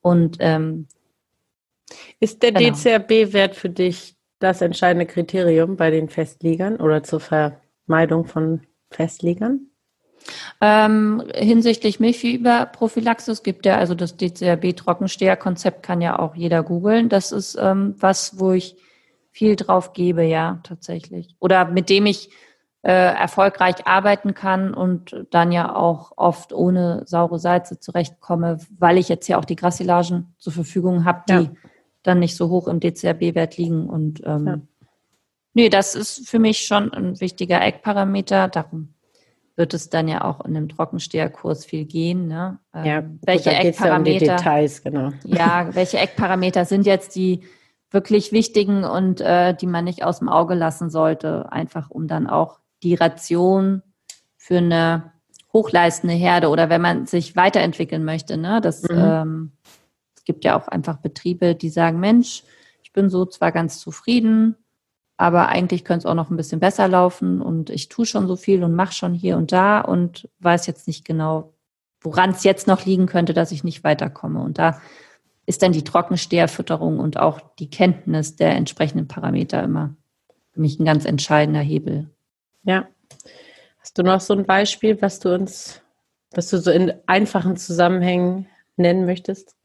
Und 0.01 0.37
ähm, 0.39 0.87
ist 2.19 2.43
der 2.43 2.51
genau. 2.51 2.75
DCRB-Wert 2.75 3.55
für 3.55 3.69
dich 3.69 4.15
das 4.39 4.61
entscheidende 4.61 5.07
Kriterium 5.07 5.77
bei 5.77 5.89
den 5.89 6.09
Festliegern 6.09 6.75
oder 6.75 7.01
zur 7.01 7.21
Vermeidung 7.21 8.25
von 8.25 8.61
Festliegern? 8.91 9.71
Ähm, 10.61 11.23
hinsichtlich 11.33 11.99
Milchfieberprophylaxis 11.99 13.43
gibt 13.43 13.65
ja 13.65 13.77
also 13.77 13.95
das 13.95 14.17
DCRB-Trockensteher-Konzept 14.17 15.83
kann 15.83 16.01
ja 16.01 16.19
auch 16.19 16.35
jeder 16.35 16.63
googeln. 16.63 17.09
Das 17.09 17.31
ist 17.31 17.57
ähm, 17.59 17.95
was, 17.99 18.39
wo 18.39 18.51
ich 18.51 18.75
viel 19.31 19.55
drauf 19.55 19.93
gebe, 19.93 20.23
ja, 20.23 20.59
tatsächlich. 20.63 21.35
Oder 21.39 21.65
mit 21.65 21.89
dem 21.89 22.05
ich 22.05 22.29
äh, 22.81 22.91
erfolgreich 22.91 23.85
arbeiten 23.85 24.33
kann 24.33 24.73
und 24.73 25.25
dann 25.29 25.51
ja 25.51 25.75
auch 25.75 26.13
oft 26.15 26.53
ohne 26.53 27.03
saure 27.05 27.37
Salze 27.37 27.79
zurechtkomme, 27.79 28.59
weil 28.79 28.97
ich 28.97 29.09
jetzt 29.09 29.27
ja 29.27 29.37
auch 29.37 29.45
die 29.45 29.55
Grassilagen 29.55 30.33
zur 30.37 30.53
Verfügung 30.53 31.05
habe, 31.05 31.23
die 31.27 31.33
ja. 31.33 31.51
dann 32.03 32.19
nicht 32.19 32.35
so 32.35 32.49
hoch 32.49 32.67
im 32.67 32.79
DCRB-Wert 32.79 33.57
liegen. 33.57 33.89
Und 33.89 34.21
ähm, 34.25 34.47
ja. 34.47 34.59
nee, 35.53 35.69
das 35.69 35.95
ist 35.95 36.29
für 36.29 36.39
mich 36.39 36.65
schon 36.65 36.93
ein 36.93 37.19
wichtiger 37.19 37.61
Eckparameter. 37.61 38.47
Darum 38.47 38.93
wird 39.57 39.73
es 39.73 39.89
dann 39.89 40.07
ja 40.07 40.23
auch 40.23 40.45
in 40.45 40.55
einem 40.55 40.69
Trockensteherkurs 40.69 41.65
viel 41.65 41.85
gehen. 41.85 42.27
Ne? 42.27 42.59
Ja, 42.73 42.99
ähm, 42.99 43.19
welche 43.25 43.49
gut, 43.49 43.59
Eckparameter? 43.59 44.25
Ja, 44.25 44.31
um 44.31 44.37
Details, 44.37 44.83
genau. 44.83 45.11
ja, 45.25 45.69
welche 45.73 45.97
Eckparameter 45.97 46.63
sind 46.65 46.85
jetzt 46.85 47.15
die 47.15 47.41
wirklich 47.89 48.31
wichtigen 48.31 48.83
und 48.83 49.19
äh, 49.19 49.55
die 49.55 49.65
man 49.65 49.85
nicht 49.85 50.03
aus 50.03 50.19
dem 50.19 50.29
Auge 50.29 50.53
lassen 50.53 50.89
sollte, 50.89 51.51
einfach 51.51 51.89
um 51.89 52.07
dann 52.07 52.27
auch 52.27 52.59
die 52.83 52.93
Ration 52.93 53.81
für 54.37 54.57
eine 54.57 55.11
hochleistende 55.53 56.15
Herde 56.15 56.49
oder 56.49 56.69
wenn 56.69 56.81
man 56.81 57.07
sich 57.07 57.35
weiterentwickeln 57.35 58.03
möchte. 58.05 58.37
Ne? 58.37 58.61
Das, 58.61 58.83
mhm. 58.83 58.97
ähm, 58.97 59.51
es 60.15 60.23
gibt 60.23 60.45
ja 60.45 60.59
auch 60.59 60.67
einfach 60.67 60.97
Betriebe, 60.97 61.55
die 61.55 61.69
sagen, 61.69 61.99
Mensch, 61.99 62.43
ich 62.83 62.93
bin 62.93 63.09
so 63.09 63.25
zwar 63.25 63.51
ganz 63.51 63.79
zufrieden, 63.79 64.55
aber 65.17 65.49
eigentlich 65.49 65.83
könnte 65.83 66.05
es 66.05 66.05
auch 66.05 66.15
noch 66.15 66.29
ein 66.29 66.37
bisschen 66.37 66.59
besser 66.59 66.87
laufen 66.87 67.41
und 67.41 67.71
ich 67.71 67.89
tue 67.89 68.05
schon 68.05 68.27
so 68.27 68.35
viel 68.35 68.63
und 68.63 68.75
mache 68.75 68.93
schon 68.93 69.13
hier 69.13 69.35
und 69.35 69.51
da 69.51 69.81
und 69.81 70.29
weiß 70.39 70.67
jetzt 70.67 70.87
nicht 70.87 71.03
genau, 71.05 71.53
woran 71.99 72.29
es 72.29 72.43
jetzt 72.43 72.67
noch 72.67 72.85
liegen 72.85 73.07
könnte, 73.07 73.33
dass 73.33 73.51
ich 73.51 73.63
nicht 73.63 73.83
weiterkomme. 73.83 74.39
Und 74.41 74.59
da 74.59 74.79
ist 75.47 75.63
dann 75.63 75.71
die 75.71 75.83
Trockensteherfütterung 75.83 76.99
und 76.99 77.17
auch 77.17 77.41
die 77.57 77.69
Kenntnis 77.69 78.35
der 78.35 78.55
entsprechenden 78.55 79.07
Parameter 79.07 79.63
immer 79.63 79.95
für 80.51 80.61
mich 80.61 80.79
ein 80.79 80.85
ganz 80.85 81.05
entscheidender 81.05 81.61
Hebel. 81.61 82.09
Ja. 82.63 82.87
Hast 83.79 83.97
du 83.97 84.03
noch 84.03 84.21
so 84.21 84.33
ein 84.33 84.45
Beispiel, 84.45 85.01
was 85.01 85.19
du 85.19 85.33
uns, 85.33 85.81
was 86.31 86.49
du 86.49 86.59
so 86.59 86.69
in 86.69 86.93
einfachen 87.07 87.57
Zusammenhängen 87.57 88.47
nennen 88.75 89.05
möchtest? 89.05 89.56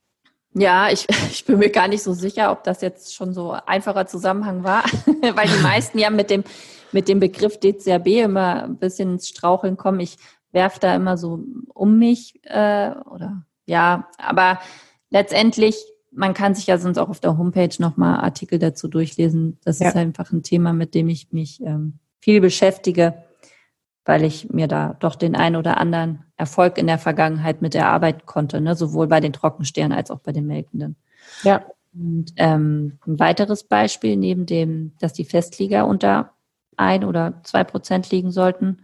Ja, 0.54 0.90
ich, 0.90 1.06
ich 1.30 1.44
bin 1.44 1.58
mir 1.58 1.70
gar 1.70 1.88
nicht 1.88 2.02
so 2.02 2.12
sicher, 2.12 2.52
ob 2.52 2.64
das 2.64 2.80
jetzt 2.80 3.14
schon 3.14 3.32
so 3.32 3.52
einfacher 3.66 4.06
Zusammenhang 4.06 4.64
war, 4.64 4.84
weil 5.34 5.48
die 5.48 5.62
meisten 5.62 5.98
ja 5.98 6.10
mit 6.10 6.30
dem, 6.30 6.44
mit 6.92 7.08
dem 7.08 7.20
Begriff 7.20 7.58
DCRB 7.58 8.06
immer 8.08 8.64
ein 8.64 8.76
bisschen 8.76 9.12
ins 9.12 9.28
Straucheln 9.28 9.76
kommen. 9.76 10.00
Ich 10.00 10.16
werfe 10.52 10.80
da 10.80 10.94
immer 10.94 11.16
so 11.16 11.40
um 11.72 11.98
mich 11.98 12.40
äh, 12.44 12.90
oder 13.10 13.44
ja, 13.64 14.08
aber 14.18 14.58
letztendlich, 15.10 15.76
man 16.10 16.34
kann 16.34 16.54
sich 16.54 16.66
ja 16.66 16.76
sonst 16.76 16.98
auch 16.98 17.08
auf 17.08 17.20
der 17.20 17.38
Homepage 17.38 17.74
nochmal 17.78 18.20
Artikel 18.20 18.58
dazu 18.58 18.88
durchlesen. 18.88 19.58
Das 19.64 19.78
ja. 19.78 19.88
ist 19.88 19.96
einfach 19.96 20.30
ein 20.32 20.42
Thema, 20.42 20.74
mit 20.74 20.94
dem 20.94 21.08
ich 21.08 21.32
mich 21.32 21.62
ähm, 21.62 22.00
viel 22.20 22.40
beschäftige, 22.40 23.14
weil 24.04 24.24
ich 24.24 24.50
mir 24.50 24.66
da 24.66 24.96
doch 24.98 25.14
den 25.14 25.36
einen 25.36 25.56
oder 25.56 25.78
anderen 25.78 26.24
Erfolg 26.36 26.78
in 26.78 26.86
der 26.86 26.98
Vergangenheit 26.98 27.62
mit 27.62 27.74
erarbeiten 27.74 28.26
konnte, 28.26 28.60
ne? 28.60 28.74
sowohl 28.74 29.06
bei 29.06 29.20
den 29.20 29.32
Trockensteren 29.32 29.92
als 29.92 30.10
auch 30.10 30.20
bei 30.20 30.32
den 30.32 30.46
Melkenden. 30.46 30.96
Ja. 31.42 31.64
Und 31.94 32.32
ähm, 32.36 32.98
ein 33.06 33.18
weiteres 33.18 33.64
Beispiel, 33.64 34.16
neben 34.16 34.46
dem, 34.46 34.92
dass 34.98 35.12
die 35.12 35.26
Festlieger 35.26 35.86
unter 35.86 36.32
ein 36.76 37.04
oder 37.04 37.40
zwei 37.44 37.64
Prozent 37.64 38.10
liegen 38.10 38.30
sollten, 38.30 38.78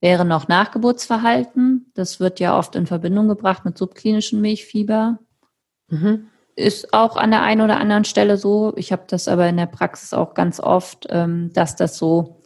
wäre 0.00 0.24
noch 0.24 0.48
Nachgeburtsverhalten. 0.48 1.92
Das 1.94 2.18
wird 2.18 2.40
ja 2.40 2.58
oft 2.58 2.74
in 2.74 2.86
Verbindung 2.86 3.28
gebracht 3.28 3.64
mit 3.64 3.76
subklinischem 3.76 4.40
Milchfieber. 4.40 5.18
Mhm. 5.88 6.28
Ist 6.56 6.92
auch 6.94 7.16
an 7.16 7.30
der 7.30 7.42
einen 7.42 7.60
oder 7.60 7.78
anderen 7.78 8.04
Stelle 8.04 8.36
so. 8.36 8.72
Ich 8.76 8.90
habe 8.90 9.02
das 9.06 9.28
aber 9.28 9.46
in 9.48 9.56
der 9.56 9.66
Praxis 9.66 10.14
auch 10.14 10.34
ganz 10.34 10.60
oft, 10.60 11.06
ähm, 11.10 11.52
dass 11.52 11.76
das 11.76 11.96
so 11.98 12.39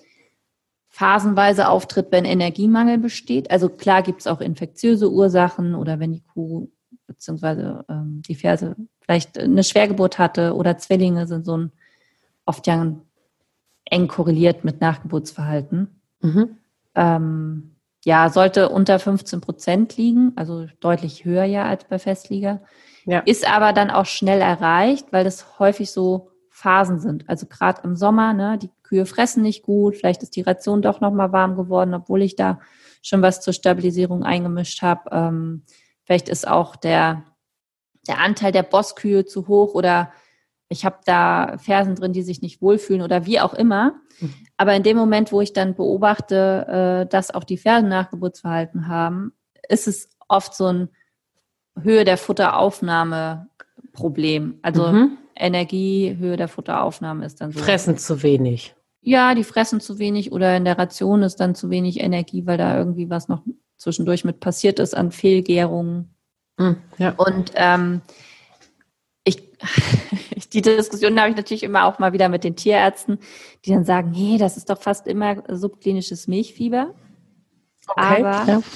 phasenweise 0.94 1.68
auftritt, 1.68 2.12
wenn 2.12 2.24
Energiemangel 2.24 2.98
besteht. 2.98 3.50
Also 3.50 3.68
klar 3.68 4.04
gibt 4.04 4.20
es 4.20 4.28
auch 4.28 4.40
infektiöse 4.40 5.10
Ursachen 5.10 5.74
oder 5.74 5.98
wenn 5.98 6.12
die 6.12 6.22
Kuh 6.22 6.68
beziehungsweise 7.08 7.84
ähm, 7.88 8.22
die 8.28 8.36
Ferse 8.36 8.76
vielleicht 9.00 9.36
eine 9.36 9.64
Schwergeburt 9.64 10.20
hatte 10.20 10.54
oder 10.54 10.78
Zwillinge 10.78 11.26
sind 11.26 11.46
so 11.46 11.56
ein 11.56 11.72
oft 12.46 12.68
ja 12.68 12.94
eng 13.86 14.06
korreliert 14.06 14.64
mit 14.64 14.80
Nachgeburtsverhalten. 14.80 16.00
Mhm. 16.20 16.58
Ähm, 16.94 17.74
ja, 18.04 18.30
sollte 18.30 18.68
unter 18.68 19.00
15 19.00 19.40
Prozent 19.40 19.96
liegen, 19.96 20.32
also 20.36 20.66
deutlich 20.78 21.24
höher 21.24 21.44
ja 21.44 21.64
als 21.64 21.86
bei 21.86 21.98
Festlieger. 21.98 22.62
Ja. 23.04 23.18
Ist 23.18 23.50
aber 23.50 23.72
dann 23.72 23.90
auch 23.90 24.06
schnell 24.06 24.40
erreicht, 24.40 25.12
weil 25.12 25.24
das 25.24 25.58
häufig 25.58 25.90
so 25.90 26.30
Phasen 26.50 27.00
sind. 27.00 27.28
Also 27.28 27.46
gerade 27.46 27.82
im 27.82 27.96
Sommer, 27.96 28.32
ne, 28.32 28.58
die 28.62 28.70
Kühe 28.85 29.07
fressen 29.07 29.43
nicht 29.43 29.64
gut, 29.64 29.97
vielleicht 29.97 30.23
ist 30.23 30.37
die 30.37 30.43
Ration 30.43 30.83
doch 30.83 31.00
nochmal 31.00 31.33
warm 31.33 31.57
geworden, 31.57 31.95
obwohl 31.95 32.23
ich 32.23 32.37
da 32.37 32.61
schon 33.03 33.23
was 33.23 33.41
zur 33.41 33.53
Stabilisierung 33.53 34.23
eingemischt 34.23 34.83
habe. 34.83 35.11
Ähm, 35.11 35.62
vielleicht 36.05 36.29
ist 36.29 36.47
auch 36.47 36.76
der, 36.76 37.25
der 38.07 38.21
Anteil 38.21 38.53
der 38.53 38.62
Bosskühe 38.62 39.25
zu 39.25 39.49
hoch 39.49 39.75
oder 39.75 40.12
ich 40.69 40.85
habe 40.85 40.99
da 41.05 41.57
Fersen 41.59 41.95
drin, 41.95 42.12
die 42.12 42.23
sich 42.23 42.41
nicht 42.41 42.62
wohlfühlen 42.62 43.03
oder 43.03 43.26
wie 43.26 43.41
auch 43.41 43.55
immer. 43.55 43.95
Mhm. 44.21 44.35
Aber 44.57 44.75
in 44.75 44.83
dem 44.83 44.97
Moment, 44.97 45.33
wo 45.33 45.41
ich 45.41 45.53
dann 45.53 45.75
beobachte, 45.75 47.05
äh, 47.05 47.11
dass 47.11 47.35
auch 47.35 47.45
die 47.45 47.59
Fersen 47.59 47.88
Nachgeburtsverhalten 47.88 48.88
haben, 48.88 49.33
ist 49.69 49.88
es 49.88 50.11
oft 50.29 50.55
so 50.55 50.67
ein 50.67 50.88
Höhe 51.81 52.05
der 52.05 52.17
Futteraufnahme 52.17 53.49
Problem. 53.93 54.59
Also 54.62 54.88
mhm. 54.88 55.19
Energie, 55.37 56.17
Höhe 56.19 56.37
der 56.37 56.49
Futteraufnahme 56.49 57.25
ist 57.25 57.41
dann 57.41 57.53
so. 57.53 57.61
Fressen 57.61 57.99
zu 57.99 58.23
wenig. 58.23 58.75
Ja, 59.00 59.35
die 59.35 59.45
fressen 59.45 59.81
zu 59.81 59.99
wenig 59.99 60.33
oder 60.33 60.57
in 60.57 60.64
der 60.64 60.79
Ration 60.79 61.23
ist 61.23 61.37
dann 61.37 61.55
zu 61.55 61.71
wenig 61.71 62.00
Energie, 62.00 62.47
weil 62.47 62.57
da 62.57 62.79
irgendwie 62.79 63.11
was 63.11 63.29
noch 63.29 63.43
zwischendurch 63.76 64.25
mit 64.25 64.41
passiert 64.41 64.79
ist 64.79 64.97
an 64.97 65.12
Fehlgärungen. 65.12 66.14
Mhm, 66.57 66.76
ja. 66.99 67.11
Und 67.17 67.53
ähm, 67.55 68.00
ich, 69.25 69.53
die 70.53 70.62
Diskussion 70.62 71.21
habe 71.21 71.31
ich 71.31 71.37
natürlich 71.37 71.64
immer 71.64 71.85
auch 71.85 71.99
mal 71.99 72.12
wieder 72.12 72.29
mit 72.29 72.45
den 72.45 72.57
Tierärzten, 72.57 73.19
die 73.64 73.73
dann 73.73 73.85
sagen, 73.85 74.11
nee, 74.12 74.38
das 74.38 74.57
ist 74.57 74.71
doch 74.71 74.81
fast 74.81 75.07
immer 75.07 75.43
subklinisches 75.49 76.29
Milchfieber. 76.29 76.95
Okay, 77.87 78.25
Aber 78.25 78.45
ja 78.47 78.62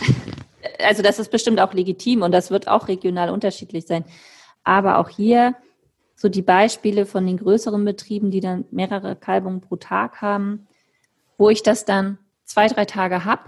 also 0.84 1.02
das 1.02 1.18
ist 1.18 1.30
bestimmt 1.30 1.60
auch 1.60 1.72
legitim 1.72 2.22
und 2.22 2.32
das 2.32 2.50
wird 2.50 2.68
auch 2.68 2.88
regional 2.88 3.30
unterschiedlich 3.30 3.86
sein. 3.86 4.04
Aber 4.64 4.98
auch 4.98 5.08
hier 5.08 5.54
so 6.18 6.28
die 6.28 6.42
Beispiele 6.42 7.06
von 7.06 7.24
den 7.26 7.36
größeren 7.36 7.84
Betrieben, 7.84 8.32
die 8.32 8.40
dann 8.40 8.64
mehrere 8.72 9.14
Kalbungen 9.14 9.60
pro 9.60 9.76
Tag 9.76 10.20
haben, 10.20 10.66
wo 11.36 11.48
ich 11.48 11.62
das 11.62 11.84
dann 11.84 12.18
zwei, 12.44 12.66
drei 12.66 12.86
Tage 12.86 13.24
habe, 13.24 13.42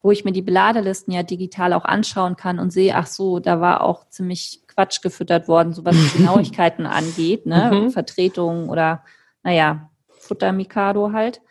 wo 0.00 0.10
ich 0.10 0.24
mir 0.24 0.32
die 0.32 0.40
Beladelisten 0.40 1.12
ja 1.12 1.22
digital 1.22 1.74
auch 1.74 1.84
anschauen 1.84 2.36
kann 2.36 2.58
und 2.58 2.72
sehe, 2.72 2.94
ach 2.94 3.06
so, 3.06 3.40
da 3.40 3.60
war 3.60 3.82
auch 3.82 4.08
ziemlich 4.08 4.62
Quatsch 4.68 5.02
gefüttert 5.02 5.48
worden, 5.48 5.74
so 5.74 5.84
was 5.84 5.96
Genauigkeiten 6.16 6.86
angeht, 6.86 7.44
ne? 7.44 7.70
Mhm. 7.70 7.90
Vertretungen 7.90 8.70
oder, 8.70 9.04
naja, 9.42 9.90
Futter 10.08 10.52
Mikado 10.52 11.12
halt. 11.12 11.42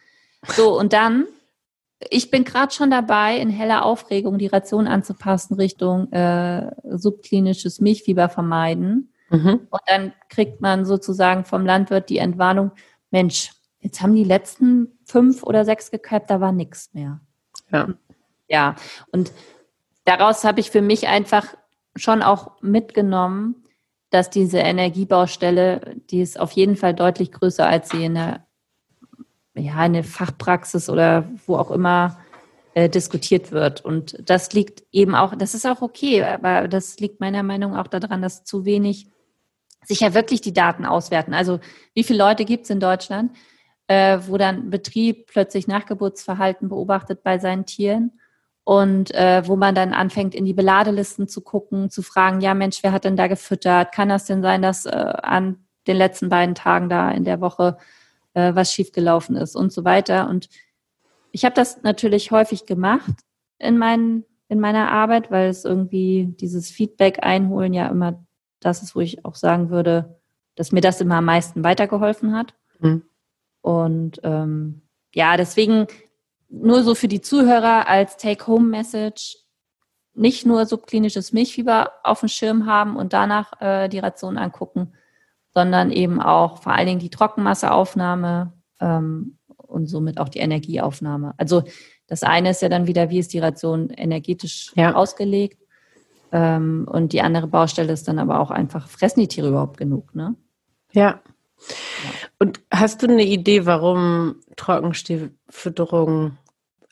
So, 0.47 0.77
und 0.77 0.91
dann 0.93 1.27
ich 2.09 2.31
bin 2.31 2.43
gerade 2.43 2.73
schon 2.73 2.91
dabei, 2.91 3.37
in 3.37 3.49
heller 3.49 3.85
Aufregung 3.85 4.37
die 4.37 4.47
Ration 4.47 4.87
anzupassen 4.87 5.55
Richtung 5.55 6.11
äh, 6.11 6.71
subklinisches 6.89 7.79
Milchfieber 7.79 8.27
vermeiden. 8.27 9.12
Mhm. 9.33 9.67
Und 9.71 9.81
dann 9.87 10.13
kriegt 10.29 10.61
man 10.61 10.85
sozusagen 10.85 11.43
vom 11.43 11.65
Landwirt 11.65 12.09
die 12.09 12.19
Entwarnung, 12.19 12.71
Mensch, 13.09 13.51
jetzt 13.79 14.01
haben 14.01 14.15
die 14.15 14.23
letzten 14.23 14.99
fünf 15.05 15.43
oder 15.43 15.65
sechs 15.65 15.89
gekalbt, 15.91 16.29
da 16.29 16.39
war 16.39 16.51
nichts 16.51 16.93
mehr. 16.93 17.19
Ja. 17.71 17.89
Ja, 18.47 18.75
und 19.11 19.31
daraus 20.05 20.43
habe 20.43 20.59
ich 20.59 20.69
für 20.69 20.81
mich 20.81 21.07
einfach 21.07 21.55
schon 21.95 22.21
auch 22.21 22.61
mitgenommen, 22.61 23.63
dass 24.11 24.29
diese 24.29 24.59
Energiebaustelle, 24.59 25.95
die 26.11 26.21
ist 26.21 26.39
auf 26.39 26.51
jeden 26.51 26.75
Fall 26.75 26.93
deutlich 26.93 27.31
größer, 27.31 27.65
als 27.65 27.89
sie 27.89 28.05
in 28.05 28.13
der 28.13 28.45
ja, 29.55 29.75
eine 29.75 30.03
Fachpraxis 30.03 30.89
oder 30.89 31.27
wo 31.47 31.57
auch 31.57 31.71
immer 31.71 32.19
äh, 32.75 32.89
diskutiert 32.89 33.51
wird. 33.51 33.83
Und 33.83 34.17
das 34.23 34.53
liegt 34.53 34.83
eben 34.91 35.15
auch, 35.15 35.35
das 35.35 35.55
ist 35.55 35.65
auch 35.65 35.81
okay, 35.81 36.23
aber 36.23 36.67
das 36.67 36.99
liegt 36.99 37.19
meiner 37.19 37.41
Meinung 37.41 37.71
nach 37.71 37.85
auch 37.85 37.87
daran, 37.87 38.21
dass 38.21 38.43
zu 38.43 38.65
wenig 38.65 39.07
sich 39.85 40.01
ja 40.01 40.13
wirklich 40.13 40.41
die 40.41 40.53
Daten 40.53 40.85
auswerten. 40.85 41.33
Also 41.33 41.59
wie 41.93 42.03
viele 42.03 42.19
Leute 42.19 42.45
gibt 42.45 42.65
es 42.65 42.69
in 42.69 42.79
Deutschland, 42.79 43.31
äh, 43.87 44.19
wo 44.27 44.37
dann 44.37 44.69
Betrieb 44.69 45.27
plötzlich 45.27 45.67
Nachgeburtsverhalten 45.67 46.69
beobachtet 46.69 47.23
bei 47.23 47.39
seinen 47.39 47.65
Tieren 47.65 48.19
und 48.63 49.13
äh, 49.13 49.45
wo 49.45 49.55
man 49.55 49.75
dann 49.75 49.93
anfängt, 49.93 50.33
in 50.35 50.45
die 50.45 50.53
Beladelisten 50.53 51.27
zu 51.27 51.41
gucken, 51.41 51.89
zu 51.89 52.01
fragen, 52.01 52.41
ja 52.41 52.53
Mensch, 52.53 52.79
wer 52.81 52.93
hat 52.93 53.03
denn 53.03 53.17
da 53.17 53.27
gefüttert? 53.27 53.91
Kann 53.93 54.09
das 54.09 54.25
denn 54.25 54.41
sein, 54.41 54.61
dass 54.61 54.85
äh, 54.85 54.89
an 54.91 55.65
den 55.87 55.97
letzten 55.97 56.29
beiden 56.29 56.55
Tagen 56.55 56.89
da 56.89 57.11
in 57.11 57.25
der 57.25 57.41
Woche 57.41 57.77
äh, 58.33 58.55
was 58.55 58.71
schiefgelaufen 58.73 59.35
ist 59.35 59.55
und 59.55 59.73
so 59.73 59.83
weiter? 59.83 60.29
Und 60.29 60.47
ich 61.31 61.43
habe 61.43 61.55
das 61.55 61.83
natürlich 61.83 62.31
häufig 62.31 62.65
gemacht 62.65 63.11
in, 63.59 63.77
mein, 63.77 64.23
in 64.47 64.59
meiner 64.59 64.91
Arbeit, 64.91 65.29
weil 65.29 65.49
es 65.49 65.65
irgendwie 65.65 66.33
dieses 66.39 66.71
Feedback 66.71 67.19
einholen 67.21 67.73
ja 67.73 67.87
immer 67.87 68.23
das 68.65 68.83
ist, 68.83 68.95
wo 68.95 68.99
ich 68.99 69.25
auch 69.25 69.35
sagen 69.35 69.69
würde, 69.69 70.19
dass 70.55 70.71
mir 70.71 70.81
das 70.81 71.01
immer 71.01 71.15
am 71.15 71.25
meisten 71.25 71.63
weitergeholfen 71.63 72.35
hat. 72.35 72.53
Mhm. 72.79 73.03
Und 73.61 74.19
ähm, 74.23 74.81
ja, 75.13 75.37
deswegen 75.37 75.87
nur 76.49 76.83
so 76.83 76.95
für 76.95 77.07
die 77.07 77.21
Zuhörer 77.21 77.87
als 77.87 78.17
Take-Home-Message 78.17 79.37
nicht 80.13 80.45
nur 80.45 80.65
subklinisches 80.65 81.33
Milchfieber 81.33 81.91
auf 82.03 82.19
dem 82.19 82.29
Schirm 82.29 82.65
haben 82.67 82.95
und 82.95 83.13
danach 83.13 83.59
äh, 83.61 83.89
die 83.89 83.99
Ration 83.99 84.37
angucken, 84.37 84.93
sondern 85.49 85.91
eben 85.91 86.21
auch 86.21 86.61
vor 86.61 86.73
allen 86.73 86.87
Dingen 86.87 86.99
die 86.99 87.09
Trockenmasseaufnahme 87.09 88.53
ähm, 88.79 89.39
und 89.57 89.87
somit 89.87 90.19
auch 90.19 90.29
die 90.29 90.39
Energieaufnahme. 90.39 91.33
Also 91.37 91.63
das 92.05 92.21
eine 92.21 92.51
ist 92.51 92.61
ja 92.61 92.69
dann 92.69 92.85
wieder, 92.85 93.09
wie 93.09 93.19
ist 93.19 93.33
die 93.33 93.39
Ration 93.39 93.89
energetisch 93.89 94.71
ja. 94.75 94.93
ausgelegt 94.93 95.62
ähm, 96.33 96.87
und 96.89 97.13
die 97.13 97.21
andere 97.21 97.47
Baustelle 97.47 97.93
ist 97.93 98.07
dann 98.07 98.17
aber 98.17 98.39
auch 98.39 98.49
einfach, 98.49 98.87
fressen 98.87 99.19
die 99.19 99.27
Tiere 99.27 99.49
überhaupt 99.49 99.77
genug, 99.77 100.15
ne? 100.15 100.35
Ja. 100.91 101.21
Und 102.39 102.59
hast 102.71 103.03
du 103.03 103.07
eine 103.07 103.23
Idee, 103.23 103.67
warum 103.67 104.37
Trockenstillfütterung, 104.55 106.37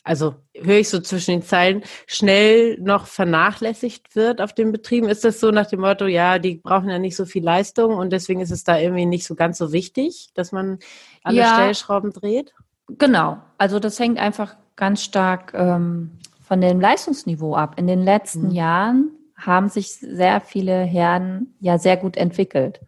also 0.04 0.36
höre 0.54 0.78
ich 0.78 0.90
so 0.90 1.00
zwischen 1.00 1.32
den 1.32 1.42
Zeilen, 1.42 1.84
schnell 2.06 2.80
noch 2.80 3.08
vernachlässigt 3.08 4.16
wird 4.16 4.42
auf 4.42 4.54
den 4.54 4.72
Betrieben? 4.72 5.10
Ist 5.10 5.26
das 5.26 5.40
so 5.40 5.50
nach 5.50 5.66
dem 5.66 5.82
Motto, 5.82 6.06
ja, 6.06 6.38
die 6.38 6.56
brauchen 6.56 6.90
ja 6.90 7.00
nicht 7.00 7.16
so 7.16 7.26
viel 7.26 7.44
Leistung 7.44 7.96
und 7.96 8.12
deswegen 8.12 8.42
ist 8.42 8.52
es 8.52 8.64
da 8.64 8.78
irgendwie 8.78 9.08
nicht 9.08 9.26
so 9.26 9.34
ganz 9.34 9.58
so 9.58 9.72
wichtig, 9.72 10.30
dass 10.36 10.52
man 10.52 10.78
alle 11.24 11.38
ja, 11.38 11.56
Stellschrauben 11.56 12.14
dreht? 12.14 12.54
Genau. 12.88 13.40
Also 13.58 13.80
das 13.80 14.00
hängt 14.00 14.20
einfach 14.20 14.56
ganz 14.76 15.04
stark 15.04 15.54
ähm, 15.56 16.12
von 16.44 16.62
dem 16.62 16.80
Leistungsniveau 16.80 17.56
ab. 17.56 17.76
In 17.78 17.88
den 17.88 18.04
letzten 18.04 18.50
mhm. 18.50 18.52
Jahren 18.52 19.11
haben 19.46 19.70
sich 19.70 19.94
sehr 19.94 20.42
viele 20.42 20.84
Herden 20.84 21.56
ja 21.60 21.78
sehr 21.78 21.98
gut 21.98 22.18
entwickelt. 22.18 22.82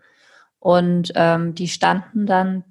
Und 0.60 1.12
ähm, 1.16 1.56
die 1.56 1.68
standen 1.68 2.26
dann 2.26 2.64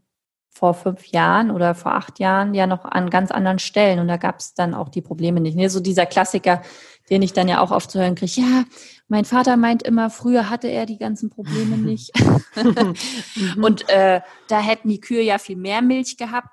vor 0.51 0.75
fünf 0.75 1.07
Jahren 1.07 1.51
oder 1.51 1.75
vor 1.75 1.95
acht 1.95 2.19
Jahren 2.19 2.55
ja 2.55 2.67
noch 2.67 2.85
an 2.85 3.11
ganz 3.11 3.31
anderen 3.31 3.59
Stellen 3.59 3.99
und 3.99 4.09
da 4.09 4.19
gab 4.19 4.39
es 4.39 4.55
dann 4.55 4.75
auch 4.75 4.91
die 4.91 5.01
Probleme 5.01 5.41
nicht. 5.41 5.57
Ne? 5.57 5.71
So 5.71 5.81
dieser 5.81 6.07
Klassiker, 6.07 6.63
den 7.11 7.23
ich 7.23 7.33
dann 7.33 7.49
ja 7.49 7.61
auch 7.61 7.71
oft 7.71 7.91
zu 7.91 7.99
hören 7.99 8.15
kriege, 8.15 8.41
ja, 8.41 8.65
mein 9.09 9.25
Vater 9.25 9.57
meint 9.57 9.83
immer, 9.83 10.09
früher 10.11 10.49
hatte 10.51 10.69
er 10.69 10.87
die 10.87 10.99
ganzen 10.99 11.31
Probleme 11.31 11.77
nicht. 11.77 12.13
und 13.57 13.89
äh, 13.89 14.21
da 14.49 14.61
hätten 14.61 14.89
die 14.89 15.01
Kühe 15.01 15.23
ja 15.23 15.39
viel 15.39 15.57
mehr 15.57 15.83
Milch 15.83 16.17
gehabt. 16.17 16.49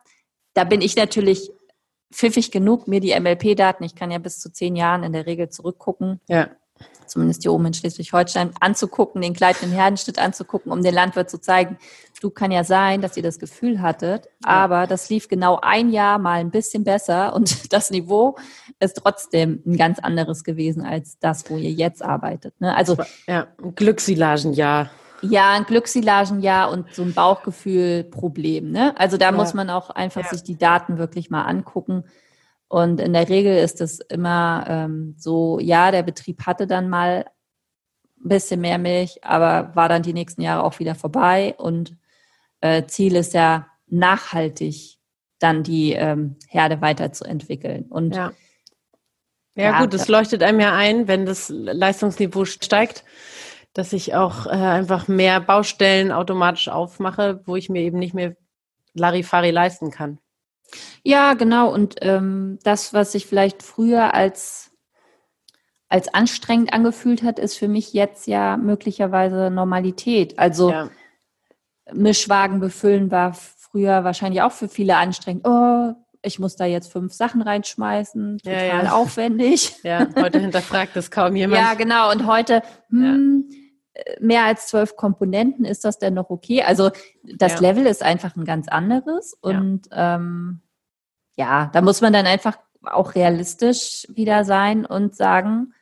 Da 0.54 0.64
bin 0.64 0.82
ich 0.82 0.96
natürlich 0.96 1.52
pfiffig 2.12 2.52
genug, 2.52 2.88
mir 2.88 3.02
die 3.02 3.18
MLP-Daten, 3.18 3.84
ich 3.84 3.96
kann 3.96 4.12
ja 4.12 4.18
bis 4.18 4.40
zu 4.40 4.52
zehn 4.52 4.76
Jahren 4.76 5.04
in 5.04 5.14
der 5.14 5.26
Regel 5.26 5.50
zurückgucken. 5.50 6.20
Ja 6.28 6.50
zumindest 7.10 7.42
hier 7.44 7.54
oben 7.54 7.66
in 7.66 7.74
Schleswig-Holstein, 7.74 8.52
anzugucken, 8.60 9.22
den 9.22 9.34
gleitenden 9.34 9.76
Herdenschnitt 9.76 10.20
anzugucken, 10.20 10.72
um 10.72 10.84
den 10.84 10.94
Landwirt 10.94 11.30
zu 11.30 11.40
zeigen, 11.40 11.78
du 12.22 12.30
kann 12.30 12.52
ja 12.52 12.64
sein, 12.64 13.02
dass 13.02 13.18
ihr 13.18 13.24
das 13.24 13.40
Gefühl 13.40 13.82
hattet, 13.82 14.30
aber 14.44 14.88
das 14.88 15.10
lief 15.10 15.28
genau 15.28 15.60
ein 15.62 15.90
Jahr 15.90 16.20
mal 16.20 16.40
ein 16.40 16.52
bisschen 16.52 16.84
besser 16.84 17.34
und 17.34 17.74
das 17.74 17.92
Niveau 17.92 18.38
ist 18.80 18.98
trotzdem 18.98 19.62
ein 19.66 19.78
ganz 19.78 20.00
anderes 20.00 20.44
gewesen 20.44 20.84
als 20.84 21.20
das, 21.20 21.50
wo 21.50 21.58
ihr 21.58 21.72
jetzt 21.72 22.04
arbeitet. 22.04 22.60
Ne? 22.60 22.76
Also 22.76 22.98
ja, 23.28 23.48
ein 23.62 23.76
Glücksilagenjahr. 23.76 24.90
Ja, 25.22 25.52
ein 25.52 25.66
Glücksilagenjahr 25.66 26.72
und 26.72 26.94
so 26.94 27.02
ein 27.02 27.14
Bauchgefühlproblem. 27.14 28.72
Ne? 28.72 28.98
Also 28.98 29.18
da 29.18 29.26
ja. 29.26 29.32
muss 29.32 29.54
man 29.54 29.70
auch 29.70 29.90
einfach 29.90 30.24
ja. 30.24 30.30
sich 30.30 30.44
die 30.44 30.58
Daten 30.58 30.98
wirklich 30.98 31.30
mal 31.30 31.44
angucken. 31.44 32.06
Und 32.70 33.02
in 33.02 33.14
der 33.14 33.28
Regel 33.28 33.58
ist 33.58 33.82
es 33.82 34.00
immer 34.00 34.64
ähm, 34.68 35.16
so, 35.18 35.60
ja, 35.60 35.92
der 35.92 36.04
Betrieb 36.04 36.46
hatte 36.46 36.68
dann 36.68 36.88
mal 36.88 37.26
ein 38.24 38.30
bisschen 38.30 38.62
mehr 38.62 38.78
Milch, 38.78 39.24
aber 39.24 39.76
war 39.76 39.90
dann 39.90 40.04
die 40.04 40.14
nächsten 40.14 40.42
Jahre 40.42 40.64
auch 40.64 40.80
wieder 40.80 40.96
vorbei. 40.96 41.56
Und 41.58 41.98
äh, 42.62 42.86
Ziel 42.86 43.16
ist 43.16 43.34
ja 43.34 43.68
nachhaltig 43.88 45.00
dann 45.40 45.64
die 45.64 45.94
ähm, 45.94 46.36
Herde 46.48 46.80
weiterzuentwickeln. 46.80 47.86
Und 47.90 48.16
ja. 48.16 48.32
Ja, 49.56 49.64
ja 49.64 49.82
gut, 49.82 49.94
es 49.94 50.08
leuchtet 50.08 50.44
einem 50.44 50.60
ja 50.60 50.74
ein, 50.74 51.08
wenn 51.08 51.26
das 51.26 51.50
Leistungsniveau 51.50 52.46
steigt, 52.46 53.04
dass 53.74 53.94
ich 53.94 54.16
auch 54.16 54.46
äh, 54.46 54.52
einfach 54.52 55.08
mehr 55.08 55.42
Baustellen 55.42 56.12
automatisch 56.12 56.70
aufmache, 56.70 57.42
wo 57.46 57.56
ich 57.56 57.68
mir 57.68 57.82
eben 57.82 58.00
nicht 58.00 58.14
mehr 58.14 58.38
Larifari 58.94 59.52
leisten 59.52 59.92
kann. 59.92 60.20
Ja, 61.04 61.34
genau. 61.34 61.74
Und 61.74 61.96
ähm, 62.02 62.60
das, 62.64 62.94
was 62.94 63.12
sich 63.12 63.26
vielleicht 63.26 63.64
früher 63.64 64.14
als, 64.14 64.72
als 65.88 66.14
anstrengend 66.14 66.74
angefühlt 66.74 67.24
hat, 67.24 67.40
ist 67.40 67.58
für 67.58 67.68
mich 67.68 67.94
jetzt 67.94 68.28
ja 68.28 68.58
möglicherweise 68.58 69.50
Normalität. 69.50 70.38
Also 70.40 70.72
ja. 70.72 70.90
Mischwagen 71.94 72.60
befüllen 72.60 73.12
war 73.12 73.34
früher 73.34 74.04
wahrscheinlich 74.04 74.42
auch 74.42 74.52
für 74.52 74.68
viele 74.68 74.98
anstrengend. 74.98 75.48
Oh, 75.48 75.94
ich 76.22 76.40
muss 76.40 76.56
da 76.56 76.66
jetzt 76.66 76.92
fünf 76.92 77.14
Sachen 77.14 77.42
reinschmeißen, 77.42 78.40
total 78.40 78.68
ja, 78.68 78.84
ja. 78.84 78.92
aufwendig. 78.92 79.76
Ja, 79.84 80.08
heute 80.16 80.40
hinterfragt 80.40 80.96
das 80.96 81.12
kaum 81.12 81.36
jemand. 81.36 81.62
Ja, 81.62 81.74
genau. 81.76 82.12
Und 82.12 82.26
heute, 82.26 82.62
hm, 82.90 83.50
mehr 84.20 84.46
als 84.46 84.68
zwölf 84.68 84.96
Komponenten, 84.96 85.66
ist 85.66 85.86
das 85.86 86.00
denn 86.00 86.14
noch 86.14 86.30
okay? 86.30 86.64
Also 86.64 86.92
das 87.24 87.54
ja. 87.56 87.60
Level 87.60 87.86
ist 87.86 88.04
einfach 88.04 88.36
ein 88.36 88.46
ganz 88.46 88.68
anderes 88.68 89.34
und 89.34 89.88
ja. 89.92 90.16
Ähm, 90.16 90.62
ja, 91.36 91.70
da 91.74 91.82
muss 91.82 92.02
man 92.02 92.12
dann 92.12 92.26
einfach 92.26 92.58
auch 92.84 93.16
realistisch 93.16 94.06
wieder 94.10 94.44
sein 94.44 94.86
und 94.86 95.16
sagen, 95.16 95.74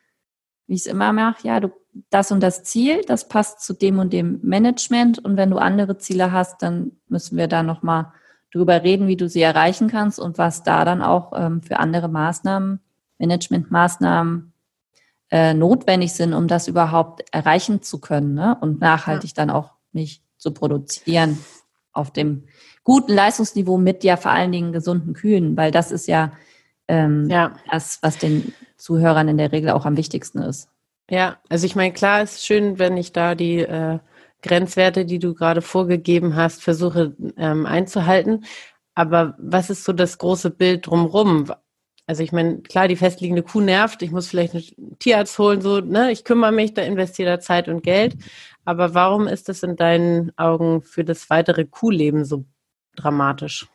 wie 0.68 0.76
ich 0.76 0.82
es 0.82 0.88
immer 0.88 1.14
mache, 1.14 1.48
ja, 1.48 1.60
du 1.60 1.72
das 2.10 2.32
und 2.32 2.42
das 2.42 2.64
Ziel, 2.64 3.02
das 3.08 3.28
passt 3.28 3.62
zu 3.62 3.74
dem 3.74 3.98
und 4.00 4.14
dem 4.14 4.40
Management 4.44 5.18
und 5.18 5.36
wenn 5.36 5.50
du 5.50 5.58
andere 5.58 5.98
Ziele 5.98 6.32
hast, 6.32 6.62
dann 6.62 6.92
müssen 7.08 7.38
wir 7.38 7.48
da 7.48 7.64
nochmal 7.64 8.12
drüber 8.54 8.84
reden, 8.84 9.08
wie 9.08 9.18
du 9.18 9.28
sie 9.28 9.42
erreichen 9.42 9.88
kannst 9.88 10.20
und 10.20 10.38
was 10.38 10.64
da 10.64 10.86
dann 10.86 11.02
auch 11.02 11.34
ähm, 11.36 11.62
für 11.62 11.80
andere 11.80 12.08
Maßnahmen, 12.08 12.80
Managementmaßnahmen 13.18 14.54
äh, 15.30 15.54
notwendig 15.54 16.14
sind, 16.14 16.34
um 16.34 16.48
das 16.48 16.68
überhaupt 16.68 17.24
erreichen 17.32 17.82
zu 17.82 18.00
können 18.00 18.34
ne? 18.34 18.58
und 18.62 18.80
nachhaltig 18.80 19.32
ja. 19.32 19.36
dann 19.36 19.50
auch 19.50 19.72
nicht 19.92 20.24
zu 20.38 20.52
produzieren 20.52 21.38
auf 21.92 22.12
dem 22.12 22.44
guten 22.84 23.14
Leistungsniveau 23.14 23.78
mit 23.78 24.04
ja 24.04 24.16
vor 24.16 24.32
allen 24.32 24.52
Dingen 24.52 24.72
gesunden 24.72 25.14
Kühen, 25.14 25.58
weil 25.58 25.72
das 25.72 25.92
ist 25.92 26.08
ja, 26.08 26.32
ähm, 26.88 27.28
ja. 27.30 27.58
das, 27.70 28.00
was 28.02 28.18
den 28.18 28.54
Zuhörern 28.78 29.28
in 29.28 29.38
der 29.38 29.52
Regel 29.52 29.72
auch 29.72 29.86
am 29.86 29.98
wichtigsten 29.98 30.40
ist. 30.40 30.70
Ja, 31.10 31.38
also 31.50 31.66
ich 31.66 31.76
meine, 31.76 31.94
klar 31.94 32.22
ist 32.22 32.46
schön, 32.46 32.80
wenn 32.80 32.96
ich 32.98 33.14
da 33.14 33.36
die 33.36 33.60
äh, 33.60 34.00
Grenzwerte, 34.42 35.06
die 35.06 35.20
du 35.20 35.34
gerade 35.34 35.62
vorgegeben 35.62 36.36
hast, 36.36 36.62
versuche 36.62 37.16
ähm, 37.38 37.66
einzuhalten. 37.66 38.46
Aber 38.94 39.36
was 39.38 39.70
ist 39.70 39.84
so 39.84 39.94
das 39.94 40.18
große 40.18 40.50
Bild 40.52 40.88
drumherum? 40.88 41.52
Also 42.08 42.24
ich 42.24 42.32
meine, 42.32 42.60
klar, 42.60 42.88
die 42.88 42.96
festliegende 42.96 43.44
Kuh 43.44 43.60
nervt, 43.60 44.02
ich 44.02 44.12
muss 44.12 44.28
vielleicht 44.28 44.54
einen 44.56 44.98
Tierarzt 44.98 45.38
holen, 45.38 45.62
so, 45.62 45.82
ne, 45.82 46.10
ich 46.12 46.24
kümmere 46.24 46.54
mich, 46.54 46.74
da 46.74 46.82
investiere 46.82 47.32
da 47.32 47.40
Zeit 47.42 47.68
und 47.68 47.84
Geld. 47.84 48.16
Aber 48.64 48.94
warum 48.94 49.28
ist 49.28 49.50
das 49.50 49.62
in 49.62 49.76
deinen 49.76 50.32
Augen 50.38 50.82
für 50.82 51.04
das 51.04 51.30
weitere 51.30 51.66
Kuhleben 51.66 52.24
so 52.24 52.46
dramatisch? 52.96 53.68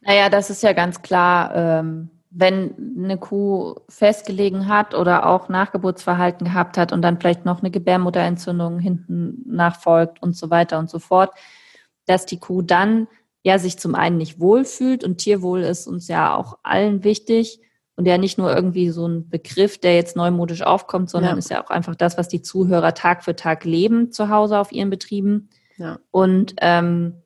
Naja, 0.00 0.30
das 0.30 0.48
ist 0.48 0.62
ja 0.62 0.72
ganz 0.72 1.02
klar, 1.02 1.54
ähm, 1.54 2.10
wenn 2.30 2.74
eine 2.98 3.18
Kuh 3.18 3.76
festgelegen 3.88 4.68
hat 4.68 4.94
oder 4.94 5.26
auch 5.26 5.48
Nachgeburtsverhalten 5.48 6.46
gehabt 6.46 6.78
hat 6.78 6.92
und 6.92 7.02
dann 7.02 7.20
vielleicht 7.20 7.44
noch 7.44 7.60
eine 7.60 7.70
Gebärmutterentzündung 7.70 8.78
hinten 8.78 9.42
nachfolgt 9.46 10.22
und 10.22 10.36
so 10.36 10.50
weiter 10.50 10.78
und 10.78 10.90
so 10.90 10.98
fort, 10.98 11.32
dass 12.06 12.26
die 12.26 12.40
Kuh 12.40 12.62
dann 12.62 13.08
ja 13.44 13.58
sich 13.58 13.78
zum 13.78 13.94
einen 13.94 14.16
nicht 14.16 14.40
wohlfühlt 14.40 15.04
und 15.04 15.18
Tierwohl 15.18 15.60
ist 15.60 15.86
uns 15.86 16.08
ja 16.08 16.34
auch 16.34 16.58
allen 16.62 17.04
wichtig 17.04 17.60
und 17.94 18.06
ja 18.06 18.18
nicht 18.18 18.38
nur 18.38 18.52
irgendwie 18.52 18.90
so 18.90 19.06
ein 19.06 19.28
Begriff, 19.28 19.78
der 19.78 19.94
jetzt 19.94 20.16
neumodisch 20.16 20.62
aufkommt, 20.62 21.10
sondern 21.10 21.32
ja. 21.32 21.38
ist 21.38 21.50
ja 21.50 21.62
auch 21.62 21.70
einfach 21.70 21.94
das, 21.94 22.18
was 22.18 22.26
die 22.26 22.42
Zuhörer 22.42 22.94
Tag 22.94 23.22
für 23.22 23.36
Tag 23.36 23.64
leben 23.64 24.10
zu 24.10 24.30
Hause 24.30 24.58
auf 24.58 24.72
ihren 24.72 24.90
Betrieben. 24.90 25.50
Ja. 25.76 25.98
Und 26.10 26.54
ähm, 26.60 27.22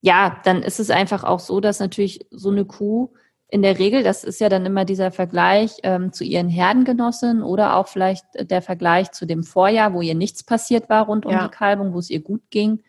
ja, 0.00 0.40
dann 0.44 0.62
ist 0.62 0.80
es 0.80 0.90
einfach 0.90 1.22
auch 1.22 1.40
so, 1.40 1.60
dass 1.60 1.80
natürlich 1.80 2.26
so 2.30 2.50
eine 2.50 2.64
Kuh 2.64 3.12
in 3.50 3.60
der 3.62 3.78
Regel, 3.78 4.02
das 4.02 4.24
ist 4.24 4.40
ja 4.40 4.48
dann 4.48 4.64
immer 4.64 4.86
dieser 4.86 5.10
Vergleich 5.10 5.76
ähm, 5.82 6.12
zu 6.12 6.24
ihren 6.24 6.48
Herdengenossinnen 6.48 7.42
oder 7.42 7.76
auch 7.76 7.88
vielleicht 7.88 8.24
der 8.38 8.62
Vergleich 8.62 9.12
zu 9.12 9.26
dem 9.26 9.42
Vorjahr, 9.42 9.92
wo 9.92 10.00
ihr 10.00 10.14
nichts 10.14 10.44
passiert 10.44 10.88
war 10.88 11.06
rund 11.06 11.26
um 11.26 11.32
ja. 11.32 11.46
die 11.46 11.54
Kalbung, 11.54 11.92
wo 11.92 11.98
es 11.98 12.10
ihr 12.10 12.20
gut 12.20 12.42
ging, 12.50 12.82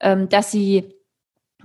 ähm, 0.00 0.28
dass 0.28 0.50
sie 0.50 0.94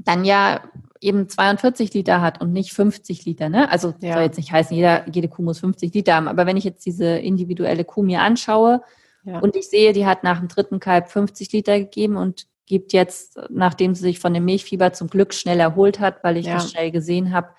dann 0.03 0.25
ja 0.25 0.61
eben 0.99 1.29
42 1.29 1.93
Liter 1.93 2.21
hat 2.21 2.41
und 2.41 2.53
nicht 2.53 2.73
50 2.73 3.25
Liter. 3.25 3.49
Ne? 3.49 3.69
Also 3.69 3.93
ja. 4.01 4.13
soll 4.13 4.23
jetzt 4.23 4.37
nicht 4.37 4.51
heißen, 4.51 4.75
jeder, 4.75 5.07
jede 5.09 5.27
Kuh 5.27 5.43
muss 5.43 5.59
50 5.59 5.93
Liter 5.93 6.15
haben. 6.15 6.27
Aber 6.27 6.45
wenn 6.45 6.57
ich 6.57 6.63
jetzt 6.63 6.85
diese 6.85 7.05
individuelle 7.05 7.85
Kuh 7.85 8.03
mir 8.03 8.21
anschaue 8.21 8.81
ja. 9.23 9.39
und 9.39 9.55
ich 9.55 9.69
sehe, 9.69 9.93
die 9.93 10.05
hat 10.05 10.23
nach 10.23 10.39
dem 10.39 10.47
dritten 10.47 10.79
Kalb 10.79 11.09
50 11.09 11.51
Liter 11.51 11.79
gegeben 11.79 12.17
und 12.17 12.47
gibt 12.65 12.93
jetzt, 12.93 13.39
nachdem 13.49 13.95
sie 13.95 14.01
sich 14.01 14.19
von 14.19 14.33
dem 14.33 14.45
Milchfieber 14.45 14.91
zum 14.91 15.07
Glück 15.07 15.33
schnell 15.33 15.59
erholt 15.59 15.99
hat, 15.99 16.23
weil 16.23 16.37
ich 16.37 16.47
ja. 16.47 16.55
das 16.55 16.71
schnell 16.71 16.91
gesehen 16.91 17.31
habe, 17.31 17.49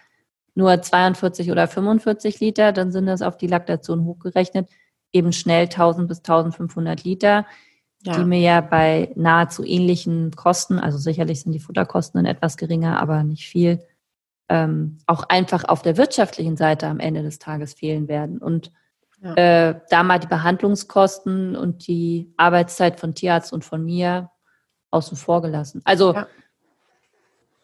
nur 0.55 0.83
42 0.83 1.53
oder 1.53 1.68
45 1.68 2.40
Liter, 2.40 2.72
dann 2.72 2.90
sind 2.90 3.07
das 3.07 3.22
auf 3.22 3.37
die 3.37 3.46
Laktation 3.46 4.05
hochgerechnet 4.05 4.68
eben 5.12 5.33
schnell 5.33 5.64
1000 5.64 6.09
bis 6.09 6.18
1500 6.18 7.05
Liter 7.05 7.46
ja. 8.03 8.17
die 8.17 8.25
mir 8.25 8.41
ja 8.41 8.61
bei 8.61 9.13
nahezu 9.17 9.65
ähnlichen 9.65 10.31
Kosten, 10.33 10.79
also 10.79 10.99
sicherlich 10.99 11.43
sind 11.43 11.53
die 11.53 11.61
Futterkosten 11.61 12.19
dann 12.19 12.33
etwas 12.33 12.57
geringer, 12.57 13.01
aber 13.01 13.25
nicht 13.25 13.47
viel, 13.47 13.81
ähm, 14.49 14.99
auch 15.07 15.25
einfach 15.29 15.65
auf 15.65 15.83
der 15.83 15.97
wirtschaftlichen 15.97 16.57
Seite 16.57 16.87
am 16.87 17.01
Ende 17.01 17.23
des 17.23 17.39
Tages 17.39 17.75
fehlen 17.75 18.09
werden. 18.09 18.39
Und 18.39 18.73
ja. 19.23 19.35
äh, 19.35 19.81
da 19.91 20.03
mal 20.03 20.19
die 20.19 20.27
Behandlungskosten 20.27 21.57
und 21.57 21.87
die 21.87 22.33
Arbeitszeit 22.37 23.01
von 23.01 23.15
Tierarzt 23.15 23.53
und 23.53 23.65
von 23.65 23.85
mir 23.85 24.31
außen 24.91 25.17
vor 25.17 25.43
gelassen. 25.43 25.83
Also 25.85 26.15
ja, 26.15 26.27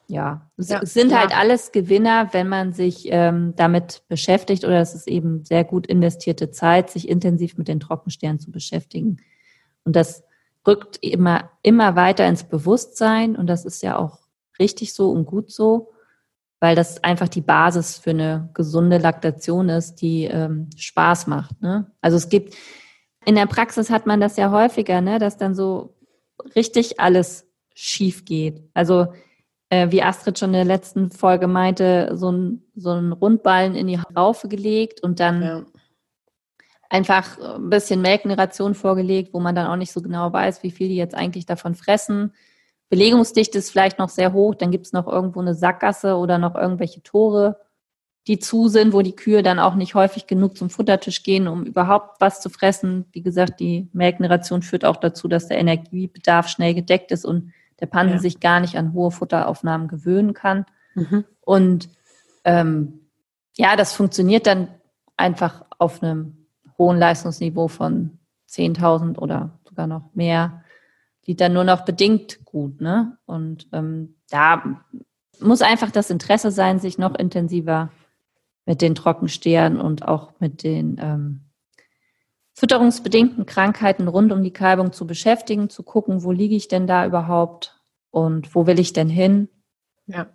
ja. 0.09 0.51
es 0.57 0.69
ja. 0.69 0.85
sind 0.85 1.19
halt 1.19 1.37
alles 1.37 1.73
Gewinner, 1.73 2.29
wenn 2.33 2.49
man 2.49 2.73
sich 2.73 3.07
ähm, 3.11 3.55
damit 3.57 4.03
beschäftigt 4.09 4.65
oder 4.65 4.81
es 4.81 4.95
ist 4.95 5.09
eben 5.09 5.45
sehr 5.45 5.65
gut 5.65 5.87
investierte 5.87 6.51
Zeit, 6.51 6.91
sich 6.91 7.09
intensiv 7.09 7.57
mit 7.57 7.69
den 7.69 7.81
Trockensternen 7.81 8.41
zu 8.41 8.51
beschäftigen. 8.51 9.19
Und 9.85 9.97
das 9.97 10.25
rückt 10.67 10.99
immer, 11.03 11.51
immer 11.63 11.97
weiter 11.97 12.27
ins 12.27 12.45
Bewusstsein 12.45 13.37
und 13.37 13.47
das 13.47 13.65
ist 13.65 13.83
ja 13.83 13.99
auch 13.99 14.19
richtig 14.59 14.95
so 14.95 15.11
und 15.11 15.27
gut 15.27 15.51
so, 15.51 15.93
weil 16.61 16.75
das 16.75 17.03
einfach 17.05 17.29
die 17.29 17.43
Basis 17.43 17.99
für 17.99 18.11
eine 18.11 18.49
gesunde 18.55 18.99
Laktation 18.99 19.69
ist, 19.69 19.97
die 19.97 20.25
ähm, 20.25 20.71
Spaß 20.77 21.27
macht. 21.27 21.61
Ne? 21.61 21.91
Also 22.01 22.17
es 22.17 22.29
gibt, 22.29 22.55
in 23.27 23.35
der 23.35 23.47
Praxis 23.47 23.91
hat 23.91 24.07
man 24.07 24.21
das 24.21 24.37
ja 24.37 24.51
häufiger, 24.51 25.01
ne, 25.01 25.19
dass 25.19 25.37
dann 25.37 25.55
so 25.55 25.95
richtig 26.55 27.01
alles 27.01 27.47
schief 27.75 28.25
geht. 28.25 28.63
Also 28.73 29.09
äh, 29.69 29.91
wie 29.91 30.03
Astrid 30.03 30.39
schon 30.39 30.51
in 30.51 30.55
der 30.55 30.65
letzten 30.65 31.11
Folge 31.11 31.47
meinte, 31.47 32.13
so 32.15 32.31
ein, 32.31 32.63
so 32.75 32.91
ein 32.91 33.13
Rundballen 33.13 33.75
in 33.75 33.87
die 33.87 33.99
Raufe 34.17 34.49
gelegt 34.49 35.03
und 35.03 35.21
dann 35.21 35.43
ja 35.43 35.65
einfach 36.95 37.41
ein 37.57 37.71
bisschen 37.71 38.01
Melkgeneration 38.01 38.77
vorgelegt, 38.77 39.35
wo 39.35 39.41
man 39.41 39.57
dann 39.57 39.67
auch 39.67 39.75
nicht 39.75 39.93
so 39.93 40.01
genau 40.01 40.33
weiß, 40.33 40.63
wie 40.63 40.71
viel 40.71 40.89
die 40.89 40.97
jetzt 40.97 41.17
eigentlich 41.17 41.45
davon 41.45 41.75
fressen. 41.75 42.33
Belegungsdichte 42.89 43.59
ist 43.59 43.71
vielleicht 43.71 43.99
noch 43.99 44.09
sehr 44.09 44.33
hoch, 44.33 44.55
dann 44.55 44.71
gibt 44.71 44.87
es 44.87 44.93
noch 44.93 45.09
irgendwo 45.09 45.41
eine 45.41 45.55
Sackgasse 45.55 46.15
oder 46.15 46.39
noch 46.39 46.55
irgendwelche 46.55 47.03
Tore, 47.03 47.59
die 48.29 48.39
zu 48.39 48.69
sind, 48.69 48.93
wo 48.93 49.03
die 49.03 49.17
Kühe 49.17 49.43
dann 49.43 49.59
auch 49.59 49.75
nicht 49.75 49.97
häufig 49.97 50.29
genug 50.29 50.57
zum 50.57 50.71
Futtertisch 50.71 51.25
gehen, 51.25 51.49
um 51.49 51.65
überhaupt 51.65 52.21
was 52.21 52.41
zu 52.41 52.49
fressen. 52.49 53.07
Wie 53.11 53.23
gesagt, 53.23 53.59
die 53.59 53.89
Melkgeneration 53.93 54.63
führt 54.63 54.85
auch 54.85 54.97
dazu, 54.97 55.27
dass 55.27 55.49
der 55.49 55.59
Energiebedarf 55.59 56.47
schnell 56.47 56.75
gedeckt 56.75 57.11
ist 57.11 57.25
und 57.25 57.53
der 57.81 57.87
Pansel 57.87 58.17
ja. 58.17 58.21
sich 58.21 58.39
gar 58.39 58.61
nicht 58.61 58.79
an 58.79 58.93
hohe 58.93 59.11
Futteraufnahmen 59.11 59.89
gewöhnen 59.89 60.33
kann. 60.33 60.65
Mhm. 60.95 61.25
Und 61.41 61.89
ähm, 62.45 63.01
ja, 63.57 63.75
das 63.75 63.95
funktioniert 63.95 64.47
dann 64.47 64.69
einfach 65.17 65.65
auf 65.79 66.01
einem 66.01 66.44
hohen 66.79 66.99
Leistungsniveau 66.99 67.69
von 67.69 68.19
10.000 68.49 69.19
oder 69.19 69.59
sogar 69.69 69.87
noch 69.87 70.15
mehr, 70.15 70.63
die 71.27 71.37
dann 71.37 71.53
nur 71.53 71.65
noch 71.65 71.85
bedingt 71.85 72.45
gut. 72.45 72.81
Ne? 72.81 73.19
Und 73.27 73.69
ähm, 73.73 74.17
da 74.31 74.81
muss 75.41 75.63
einfach 75.63 75.91
das 75.91 76.11
Interesse 76.11 76.51
sein, 76.51 76.79
sich 76.79 76.99
noch 76.99 77.15
intensiver 77.15 77.91
mit 78.67 78.81
den 78.81 78.95
Trockenstehern 78.95 79.81
und 79.81 80.07
auch 80.07 80.33
mit 80.41 80.63
den 80.63 80.97
ähm, 81.01 81.41
fütterungsbedingten 82.55 83.47
Krankheiten 83.47 84.09
rund 84.09 84.33
um 84.33 84.43
die 84.43 84.53
Kalbung 84.53 84.93
zu 84.93 85.07
beschäftigen, 85.07 85.69
zu 85.69 85.83
gucken, 85.83 86.23
wo 86.23 86.33
liege 86.33 86.55
ich 86.55 86.69
denn 86.69 86.87
da 86.87 87.05
überhaupt 87.05 87.81
und 88.11 88.55
wo 88.55 88.67
will 88.67 88.79
ich 88.79 88.93
denn 88.93 89.09
hin? 89.09 89.49
Ja. 90.07 90.27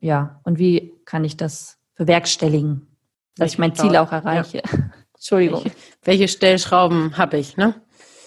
Ja, 0.00 0.40
und 0.42 0.58
wie 0.58 0.94
kann 1.04 1.24
ich 1.24 1.36
das 1.36 1.78
bewerkstelligen, 1.94 2.88
dass 3.36 3.52
ich 3.52 3.58
mein 3.58 3.74
Ziel 3.74 3.96
auch 3.96 4.10
erreiche? 4.10 4.62
Ja. 4.64 4.90
Entschuldigung. 5.22 5.62
Welche, 5.62 5.76
welche 6.02 6.28
Stellschrauben 6.28 7.16
habe 7.16 7.38
ich, 7.38 7.56
ne? 7.56 7.80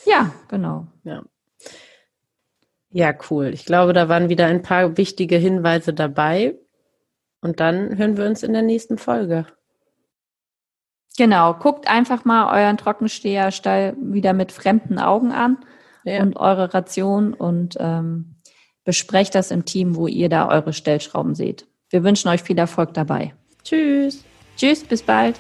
Ja, 0.06 0.32
genau. 0.48 0.88
Ja. 1.04 1.24
Ja, 2.90 3.14
cool. 3.30 3.48
Ich 3.54 3.66
glaube, 3.66 3.92
da 3.92 4.08
waren 4.08 4.30
wieder 4.30 4.46
ein 4.46 4.62
paar 4.62 4.96
wichtige 4.96 5.36
Hinweise 5.36 5.94
dabei. 5.94 6.58
Und 7.42 7.60
dann 7.60 7.98
hören 7.98 8.16
wir 8.16 8.26
uns 8.26 8.44
in 8.44 8.54
der 8.54 8.62
nächsten 8.62 8.98
Folge. 8.98 9.46
Genau, 11.18 11.54
guckt 11.56 11.90
einfach 11.90 12.24
mal 12.24 12.58
euren 12.58 12.78
Trockensteherstall 12.78 13.98
wieder 14.00 14.32
mit 14.32 14.54
fremden 14.54 14.98
Augen 14.98 15.34
an 15.34 15.58
ja. 16.06 16.22
und 16.22 16.38
eure 16.38 16.74
Ration 16.74 17.34
und 17.34 17.76
ähm, 17.78 18.38
besprecht 18.86 19.36
das 19.36 19.52
im 19.52 19.66
Team, 19.66 19.98
wo 19.98 20.08
ihr 20.08 20.30
da 20.30 20.48
eure 20.48 20.72
Stellschrauben 20.72 21.36
seht. 21.36 21.68
Wir 21.90 22.06
wünschen 22.06 22.30
euch 22.30 22.42
viel 22.42 22.58
Erfolg 22.58 22.94
dabei. 22.94 23.34
Tschüss. 23.66 24.24
Tschüss, 24.56 24.86
bis 24.86 25.04
bald 25.04 25.36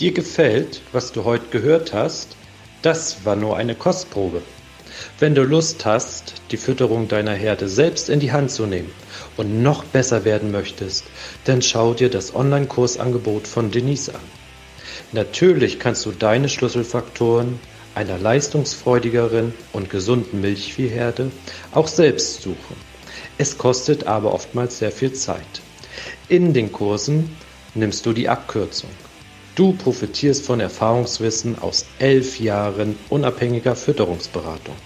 dir 0.00 0.12
gefällt, 0.12 0.80
was 0.92 1.12
du 1.12 1.24
heute 1.24 1.46
gehört 1.50 1.92
hast, 1.92 2.36
das 2.82 3.24
war 3.24 3.36
nur 3.36 3.58
eine 3.58 3.74
Kostprobe. 3.74 4.40
Wenn 5.18 5.34
du 5.34 5.42
Lust 5.42 5.84
hast, 5.84 6.34
die 6.50 6.56
Fütterung 6.56 7.06
deiner 7.06 7.34
Herde 7.34 7.68
selbst 7.68 8.08
in 8.08 8.18
die 8.18 8.32
Hand 8.32 8.50
zu 8.50 8.66
nehmen 8.66 8.90
und 9.36 9.62
noch 9.62 9.84
besser 9.84 10.24
werden 10.24 10.50
möchtest, 10.50 11.04
dann 11.44 11.60
schau 11.60 11.94
dir 11.94 12.08
das 12.08 12.34
Online-Kursangebot 12.34 13.46
von 13.46 13.70
Denise 13.70 14.14
an. 14.14 14.20
Natürlich 15.12 15.78
kannst 15.78 16.06
du 16.06 16.12
deine 16.12 16.48
Schlüsselfaktoren 16.48 17.60
einer 17.94 18.18
leistungsfreudigeren 18.18 19.52
und 19.72 19.90
gesunden 19.90 20.40
Milchviehherde 20.40 21.30
auch 21.72 21.88
selbst 21.88 22.42
suchen. 22.42 22.76
Es 23.36 23.58
kostet 23.58 24.06
aber 24.06 24.32
oftmals 24.32 24.78
sehr 24.78 24.92
viel 24.92 25.12
Zeit. 25.12 25.60
In 26.28 26.54
den 26.54 26.72
Kursen 26.72 27.36
nimmst 27.74 28.06
du 28.06 28.12
die 28.12 28.28
Abkürzung. 28.28 28.90
Du 29.56 29.72
profitierst 29.72 30.46
von 30.46 30.60
Erfahrungswissen 30.60 31.58
aus 31.58 31.84
elf 31.98 32.38
Jahren 32.40 32.94
unabhängiger 33.08 33.74
Fütterungsberatung. 33.74 34.76